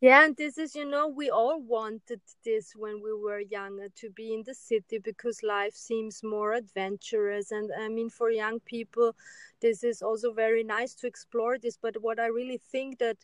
Yeah, 0.02 0.26
and 0.26 0.36
this 0.36 0.58
is, 0.58 0.76
you 0.76 0.90
know, 0.90 1.08
we 1.08 1.30
all 1.30 1.62
wanted 1.62 2.22
this 2.44 2.74
when 2.76 3.04
we 3.04 3.14
were 3.14 3.40
younger 3.40 3.88
to 3.98 4.10
be 4.10 4.34
in 4.34 4.42
the 4.44 4.56
city 4.56 4.98
because 4.98 5.44
life 5.44 5.76
seems 5.76 6.24
more 6.24 6.54
adventurous. 6.54 7.52
And 7.52 7.70
I 7.80 7.88
mean, 7.88 8.10
for 8.10 8.32
young 8.32 8.60
people, 8.62 9.16
this 9.62 9.84
is 9.84 10.02
also 10.02 10.34
very 10.34 10.64
nice 10.64 10.96
to 10.96 11.08
explore 11.08 11.60
this. 11.60 11.78
But 11.80 12.02
what 12.02 12.20
I 12.20 12.26
really 12.26 12.60
think 12.72 12.98
that 12.98 13.18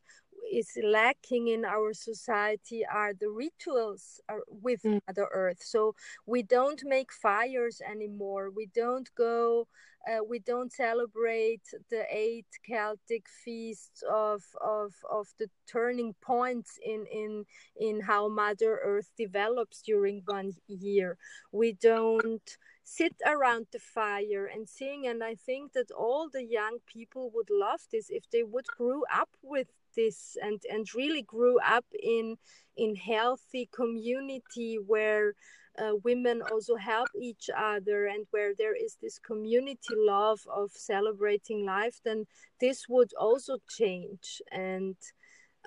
is 0.52 0.78
lacking 0.84 1.48
in 1.48 1.66
our 1.66 1.94
society 1.94 2.86
are 2.86 3.14
the 3.14 3.30
rituals 3.30 4.20
uh, 4.30 4.36
with 4.48 4.84
mm. 4.84 5.00
Mother 5.08 5.28
Earth. 5.34 5.62
So 5.62 5.96
we 6.26 6.44
don't 6.44 6.82
make 6.86 7.12
fires 7.12 7.82
anymore. 7.82 8.50
We 8.56 8.68
don't 8.74 9.10
go. 9.16 9.68
Uh, 10.08 10.24
we 10.24 10.40
don't 10.40 10.72
celebrate 10.72 11.64
the 11.90 12.06
eight 12.10 12.46
Celtic 12.66 13.26
feasts 13.44 14.04
of, 14.10 14.42
of 14.62 14.94
of 15.12 15.28
the 15.38 15.50
turning 15.70 16.16
points 16.22 16.80
in 16.82 17.06
in 17.12 17.44
in 17.76 18.00
how 18.02 18.30
Mother 18.30 18.80
Earth 18.84 19.12
develops 19.18 19.82
during 19.82 20.22
one 20.26 20.54
year. 20.68 21.18
We 21.52 21.74
don't 21.74 22.58
sit 22.90 23.16
around 23.26 23.68
the 23.74 23.80
fire 23.80 24.46
and 24.46 24.70
sing 24.70 25.08
and 25.08 25.22
i 25.22 25.36
think 25.36 25.74
that 25.74 25.92
all 25.92 26.30
the 26.32 26.46
young 26.46 26.78
people 26.86 27.30
would 27.36 27.50
love 27.52 27.82
this 27.92 28.10
if 28.10 28.24
they 28.32 28.44
would 28.44 28.66
grow 28.78 29.02
up 29.14 29.28
with 29.44 29.68
this 29.98 30.38
and 30.42 30.62
and 30.72 30.86
really 30.96 31.24
grew 31.24 31.60
up 31.60 31.86
in 32.02 32.38
in 32.78 32.96
healthy 32.96 33.68
community 33.76 34.78
where 34.94 35.34
uh, 35.78 35.96
women 36.04 36.42
also 36.52 36.76
help 36.76 37.10
each 37.20 37.50
other 37.56 38.06
and 38.08 38.26
where 38.32 38.54
there 38.58 38.76
is 38.76 38.98
this 39.02 39.20
community 39.20 39.96
love 39.96 40.42
of 40.50 40.72
celebrating 40.72 41.66
life 41.66 42.00
then 42.06 42.26
this 42.62 42.88
would 42.88 43.12
also 43.20 43.58
change 43.78 44.42
and 44.52 44.96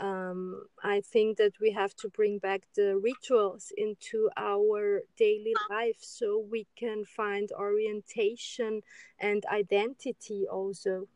um, 0.01 0.63
I 0.83 1.03
think 1.03 1.37
that 1.37 1.53
we 1.61 1.73
have 1.73 1.95
to 1.97 2.09
bring 2.09 2.39
back 2.39 2.63
the 2.75 2.97
rituals 2.97 3.73
into 3.77 4.31
our 4.37 5.03
daily 5.17 5.53
life 5.69 5.99
so 6.01 6.43
we 6.51 6.67
can 6.77 7.05
find 7.05 7.51
orientation 7.53 8.81
and 9.19 9.45
identity 9.47 10.47
also. 10.51 11.07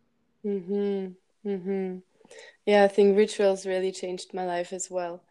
Mhm. 0.45 1.17
Mhm. 1.45 2.03
Yeah, 2.67 2.85
I 2.85 2.89
think 2.89 3.17
rituals 3.17 3.67
really 3.67 3.93
changed 3.93 4.35
my 4.35 4.47
life 4.47 4.73
as 4.73 4.91
well. 4.91 5.23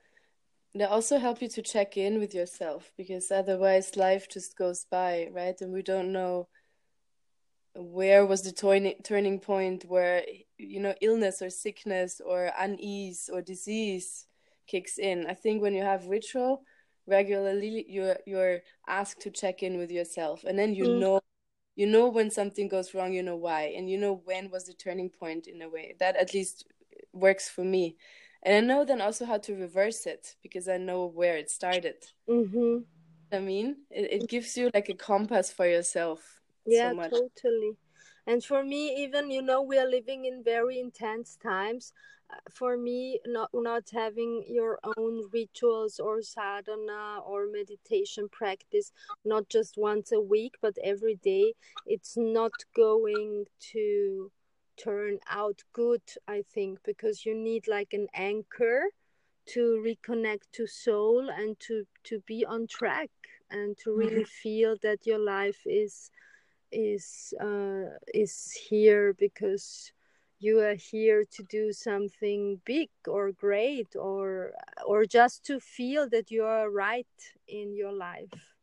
They 0.76 0.86
also 0.86 1.20
help 1.20 1.42
you 1.42 1.50
to 1.50 1.62
check 1.62 1.98
in 1.98 2.20
with 2.20 2.34
yourself 2.34 2.92
because 2.98 3.32
otherwise 3.32 3.96
life 3.96 4.28
just 4.30 4.58
goes 4.58 4.86
by, 4.90 5.30
right? 5.32 5.60
And 5.62 5.72
we 5.72 5.84
don't 5.84 6.12
know 6.12 6.48
where 7.76 8.26
was 8.26 8.44
the 8.44 8.52
turning 8.52 8.96
turning 9.04 9.40
point 9.40 9.84
where 9.86 10.24
you 10.58 10.80
know 10.80 10.94
illness 11.02 11.42
or 11.42 11.50
sickness 11.50 12.22
or 12.24 12.52
unease 12.60 13.30
or 13.34 13.42
disease 13.42 14.28
kicks 14.68 15.00
in 15.00 15.26
i 15.28 15.34
think 15.34 15.62
when 15.62 15.74
you 15.74 15.82
have 15.82 16.06
ritual 16.06 16.64
regularly 17.08 17.86
you're 17.90 18.18
you're 18.26 18.60
asked 18.88 19.22
to 19.22 19.32
check 19.32 19.64
in 19.64 19.78
with 19.78 19.92
yourself 19.92 20.44
and 20.44 20.58
then 20.58 20.74
you 20.74 20.86
mm. 20.86 21.00
know 21.00 21.20
you 21.76 21.88
know 21.88 22.08
when 22.08 22.30
something 22.30 22.68
goes 22.68 22.94
wrong 22.94 23.12
you 23.12 23.24
know 23.24 23.36
why 23.36 23.74
and 23.76 23.90
you 23.90 23.98
know 23.98 24.22
when 24.26 24.52
was 24.52 24.66
the 24.66 24.74
turning 24.74 25.10
point 25.10 25.48
in 25.48 25.62
a 25.64 25.70
way 25.70 25.96
that 26.00 26.16
at 26.16 26.34
least 26.34 26.66
works 27.14 27.50
for 27.50 27.64
me. 27.64 27.98
And 28.46 28.56
i 28.56 28.60
know 28.60 28.84
then 28.84 29.00
also 29.00 29.26
how 29.26 29.38
to 29.38 29.56
reverse 29.56 30.06
it 30.06 30.36
because 30.44 30.68
i 30.68 30.78
know 30.78 31.06
where 31.06 31.38
it 31.38 31.50
started. 31.50 31.96
Mm-hmm. 32.30 32.80
i 33.32 33.40
mean 33.40 33.78
it, 33.90 34.22
it 34.22 34.30
gives 34.30 34.58
you 34.58 34.70
like 34.74 34.90
a 34.90 34.94
compass 34.94 35.52
for 35.52 35.66
yourself 35.66 36.42
yeah 36.66 36.94
so 37.10 37.30
totally. 37.36 37.74
And 38.26 38.44
for 38.44 38.64
me 38.64 39.04
even 39.04 39.32
you 39.32 39.42
know 39.42 39.62
we 39.62 39.78
are 39.78 39.90
living 39.90 40.26
in 40.26 40.44
very 40.44 40.80
intense 40.80 41.38
times. 41.42 41.94
Uh, 42.32 42.38
for 42.50 42.78
me 42.78 43.20
not 43.26 43.50
not 43.54 43.84
having 43.92 44.44
your 44.48 44.80
own 44.98 45.30
rituals 45.34 46.00
or 46.00 46.22
sadhana 46.22 47.20
or 47.28 47.48
meditation 47.52 48.30
practice 48.30 48.92
not 49.26 49.44
just 49.50 49.78
once 49.78 50.14
a 50.14 50.22
week 50.22 50.54
but 50.62 50.76
every 50.84 51.16
day 51.16 51.54
it's 51.86 52.16
not 52.16 52.54
going 52.76 53.46
to 53.60 54.32
turn 54.78 55.20
out 55.30 55.64
good 55.74 56.02
i 56.28 56.44
think 56.54 56.80
because 56.84 57.26
you 57.26 57.36
need 57.36 57.68
like 57.68 57.94
an 57.94 58.08
anchor 58.14 58.84
to 59.46 59.84
reconnect 59.86 60.50
to 60.52 60.66
soul 60.66 61.30
and 61.30 61.60
to 61.60 61.86
to 62.04 62.20
be 62.28 62.46
on 62.46 62.68
track 62.68 63.12
and 63.52 63.78
to 63.78 63.96
really 63.96 64.24
mm-hmm. 64.24 64.42
feel 64.44 64.76
that 64.82 65.06
your 65.06 65.20
life 65.20 65.62
is 65.66 66.10
is 66.72 67.34
uh, 67.40 67.86
is 68.14 68.52
here 68.70 69.14
because 69.14 69.92
you 70.40 70.60
are 70.60 70.76
here 70.76 71.24
to 71.32 71.44
do 71.44 71.72
something 71.72 72.60
big 72.66 72.90
or 73.08 73.32
great 73.32 73.96
or 73.96 74.52
or 74.86 75.06
just 75.06 75.46
to 75.46 75.60
feel 75.60 76.10
that 76.10 76.32
you 76.32 76.44
are 76.44 76.70
right 76.70 77.18
in 77.48 77.74
your 77.76 77.94
life 77.94 78.56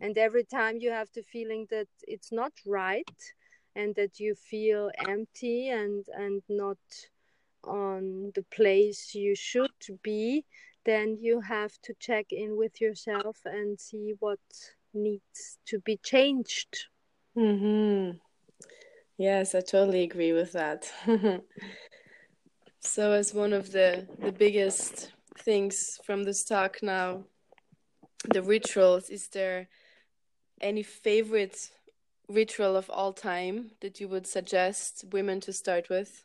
and 0.00 0.16
every 0.16 0.44
time 0.44 0.78
you 0.78 0.90
have 0.90 1.10
the 1.14 1.22
feeling 1.22 1.66
that 1.70 1.88
it's 2.08 2.32
not 2.32 2.52
right 2.66 3.34
and 3.74 3.94
that 3.94 4.18
you 4.20 4.34
feel 4.34 4.90
empty 5.08 5.68
and 5.68 6.06
and 6.14 6.42
not 6.48 6.78
on 7.64 8.32
the 8.34 8.44
place 8.50 9.14
you 9.14 9.34
should 9.34 10.00
be 10.02 10.44
then 10.84 11.16
you 11.20 11.40
have 11.40 11.72
to 11.82 11.92
check 12.00 12.26
in 12.32 12.56
with 12.56 12.80
yourself 12.80 13.38
and 13.44 13.78
see 13.78 14.14
what 14.18 14.40
needs 14.94 15.58
to 15.66 15.78
be 15.80 15.96
changed 15.98 16.86
Mm-hmm. 17.36 18.18
Yes, 19.16 19.54
I 19.54 19.60
totally 19.60 20.02
agree 20.02 20.32
with 20.32 20.52
that. 20.52 20.90
so, 22.80 23.12
as 23.12 23.34
one 23.34 23.52
of 23.52 23.70
the 23.70 24.06
the 24.18 24.32
biggest 24.32 25.12
things 25.38 25.98
from 26.04 26.24
this 26.24 26.44
talk 26.44 26.82
now, 26.82 27.24
the 28.28 28.42
rituals. 28.42 29.10
Is 29.10 29.28
there 29.28 29.68
any 30.60 30.82
favorite 30.82 31.70
ritual 32.30 32.76
of 32.76 32.88
all 32.90 33.12
time 33.12 33.72
that 33.80 34.00
you 34.00 34.08
would 34.08 34.26
suggest 34.26 35.04
women 35.12 35.40
to 35.40 35.52
start 35.52 35.88
with 35.88 36.24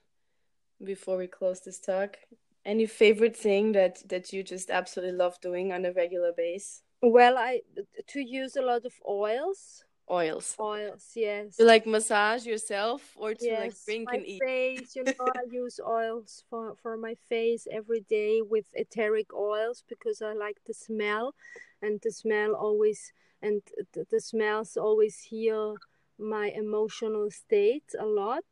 before 0.84 1.18
we 1.18 1.28
close 1.28 1.62
this 1.62 1.80
talk? 1.80 2.18
Any 2.66 2.86
favorite 2.86 3.36
thing 3.36 3.74
that 3.74 4.08
that 4.10 4.34
you 4.34 4.44
just 4.44 4.70
absolutely 4.70 5.16
love 5.18 5.40
doing 5.42 5.72
on 5.72 5.86
a 5.86 5.92
regular 5.92 6.32
basis? 6.36 6.82
Well, 7.02 7.38
I 7.38 7.62
to 8.08 8.20
use 8.20 8.56
a 8.56 8.62
lot 8.62 8.86
of 8.86 8.94
oils 9.08 9.84
oils. 10.10 10.56
Oils, 10.60 11.12
yes. 11.16 11.58
To 11.58 11.66
like 11.66 11.86
massage 11.86 12.46
yourself 12.46 13.02
or 13.18 13.34
to 13.34 13.44
yes, 13.44 13.62
like 13.62 13.74
drink 13.86 14.10
my 14.10 14.18
and 14.18 14.26
eat. 14.26 14.44
face, 14.44 14.96
you 14.96 15.04
know, 15.04 15.14
I 15.20 15.42
use 15.52 15.80
oils 15.86 16.44
for 16.50 16.76
for 16.82 16.98
my 16.98 17.16
face 17.30 17.68
every 17.72 18.02
day 18.02 18.42
with 18.42 18.66
etheric 18.74 19.34
oils 19.34 19.84
because 19.88 20.22
I 20.22 20.34
like 20.34 20.58
the 20.66 20.74
smell, 20.74 21.34
and 21.82 22.00
the 22.02 22.12
smell 22.12 22.56
always 22.56 23.12
and 23.42 23.62
the, 23.94 24.06
the 24.10 24.20
smells 24.20 24.78
always 24.78 25.20
heal 25.20 25.78
my 26.20 26.52
emotional 26.56 27.30
state 27.32 27.94
a 28.00 28.06
lot, 28.06 28.46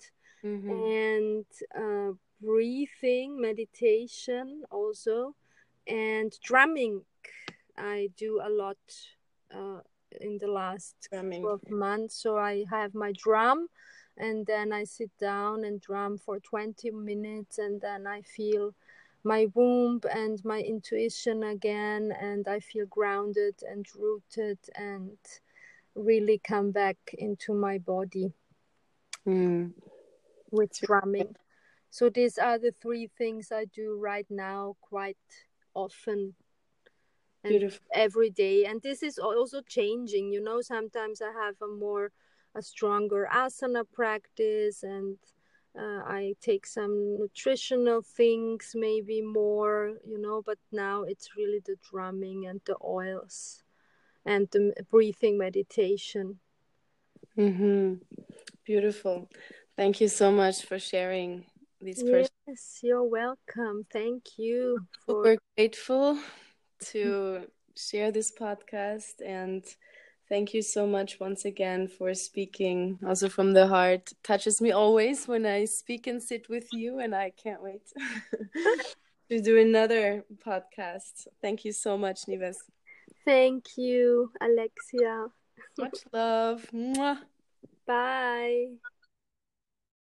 mm-hmm. 0.44 0.70
and 0.70 1.46
uh, 1.76 2.14
breathing 2.42 3.40
meditation 3.40 4.64
also, 4.72 5.36
and 5.88 6.34
drumming. 6.44 7.04
I 7.78 8.10
do 8.18 8.42
a 8.44 8.50
lot. 8.50 8.78
Uh, 9.54 9.82
in 10.22 10.38
the 10.40 10.48
last 10.48 10.96
Drumming. 11.12 11.42
12 11.42 11.70
months. 11.70 12.22
So 12.22 12.38
I 12.38 12.66
have 12.70 12.94
my 12.94 13.12
drum 13.14 13.68
and 14.18 14.46
then 14.46 14.72
I 14.72 14.84
sit 14.84 15.12
down 15.20 15.64
and 15.64 15.82
drum 15.82 16.18
for 16.18 16.40
20 16.40 16.92
minutes 16.92 17.58
and 17.58 17.82
then 17.82 18.06
I 18.08 18.22
feel 18.22 18.74
my 19.24 19.48
womb 19.54 20.02
and 20.14 20.44
my 20.44 20.60
intuition 20.60 21.44
again 21.44 22.14
and 22.20 22.48
I 22.48 22.60
feel 22.60 22.86
grounded 22.88 23.56
and 23.68 23.86
rooted 23.98 24.60
and 24.76 25.18
really 25.96 26.40
come 26.44 26.72
back 26.72 26.98
into 27.18 27.54
my 27.54 27.78
body 27.78 28.34
mm. 29.28 29.72
with 30.52 30.72
drumming. 30.82 31.36
so 31.90 32.10
these 32.10 32.38
are 32.38 32.58
the 32.58 32.74
three 32.82 33.10
things 33.18 33.52
i 33.52 33.66
do 33.66 33.98
right 34.00 34.28
now 34.30 34.76
quite 34.82 35.18
often 35.76 36.34
and 37.44 37.52
Beautiful. 37.52 37.86
every 37.94 38.30
day 38.30 38.66
and 38.66 38.82
this 38.82 39.04
is 39.04 39.20
also 39.20 39.62
changing 39.62 40.32
you 40.32 40.42
know 40.42 40.62
sometimes 40.62 41.22
i 41.22 41.32
have 41.32 41.56
a 41.62 41.68
more 41.68 42.12
a 42.56 42.62
stronger 42.62 43.28
asana 43.34 43.84
practice 43.92 44.84
and 44.84 45.18
uh, 45.78 46.02
i 46.08 46.34
take 46.40 46.66
some 46.66 47.18
nutritional 47.20 48.02
things 48.02 48.72
maybe 48.76 49.22
more 49.22 49.94
you 50.08 50.20
know 50.22 50.42
but 50.46 50.58
now 50.72 51.04
it's 51.04 51.36
really 51.36 51.62
the 51.66 51.76
drumming 51.90 52.46
and 52.48 52.62
the 52.66 52.76
oils 52.84 53.64
and 54.26 54.48
the 54.52 54.74
breathing 54.90 55.38
meditation 55.38 56.40
mm-hmm. 57.38 57.96
beautiful 58.66 59.30
thank 59.76 60.00
you 60.02 60.08
so 60.08 60.32
much 60.32 60.66
for 60.66 60.80
sharing 60.80 61.46
these 61.82 62.02
yes, 62.02 62.30
Yes, 62.48 62.80
you're 62.84 63.04
welcome. 63.04 63.86
Thank 63.92 64.38
you. 64.38 64.86
For... 65.06 65.24
We're 65.24 65.38
grateful 65.56 66.18
to 66.92 67.48
share 67.76 68.12
this 68.12 68.34
podcast 68.38 69.22
and 69.26 69.64
thank 70.28 70.54
you 70.54 70.62
so 70.62 70.86
much 70.86 71.22
once 71.22 71.46
again 71.46 71.88
for 71.88 72.14
speaking 72.14 73.00
also 73.06 73.30
from 73.30 73.54
the 73.54 73.68
heart. 73.68 74.12
It 74.12 74.18
touches 74.24 74.62
me 74.62 74.72
always 74.72 75.26
when 75.26 75.46
I 75.46 75.66
speak 75.66 76.08
and 76.08 76.22
sit 76.22 76.50
with 76.50 76.68
you 76.74 77.00
and 77.00 77.16
I 77.16 77.32
can't 77.32 77.64
wait 77.64 77.84
to 79.30 79.42
do 79.42 79.58
another 79.58 80.26
podcast. 80.46 81.28
Thank 81.42 81.64
you 81.64 81.72
so 81.72 81.98
much, 81.98 82.28
Nives. 82.28 82.64
Thank 83.26 83.78
you, 83.78 84.32
Alexia. 84.42 85.28
Much 85.78 86.04
love. 86.12 86.68
Mwah. 86.74 87.20
Bye. 87.88 88.78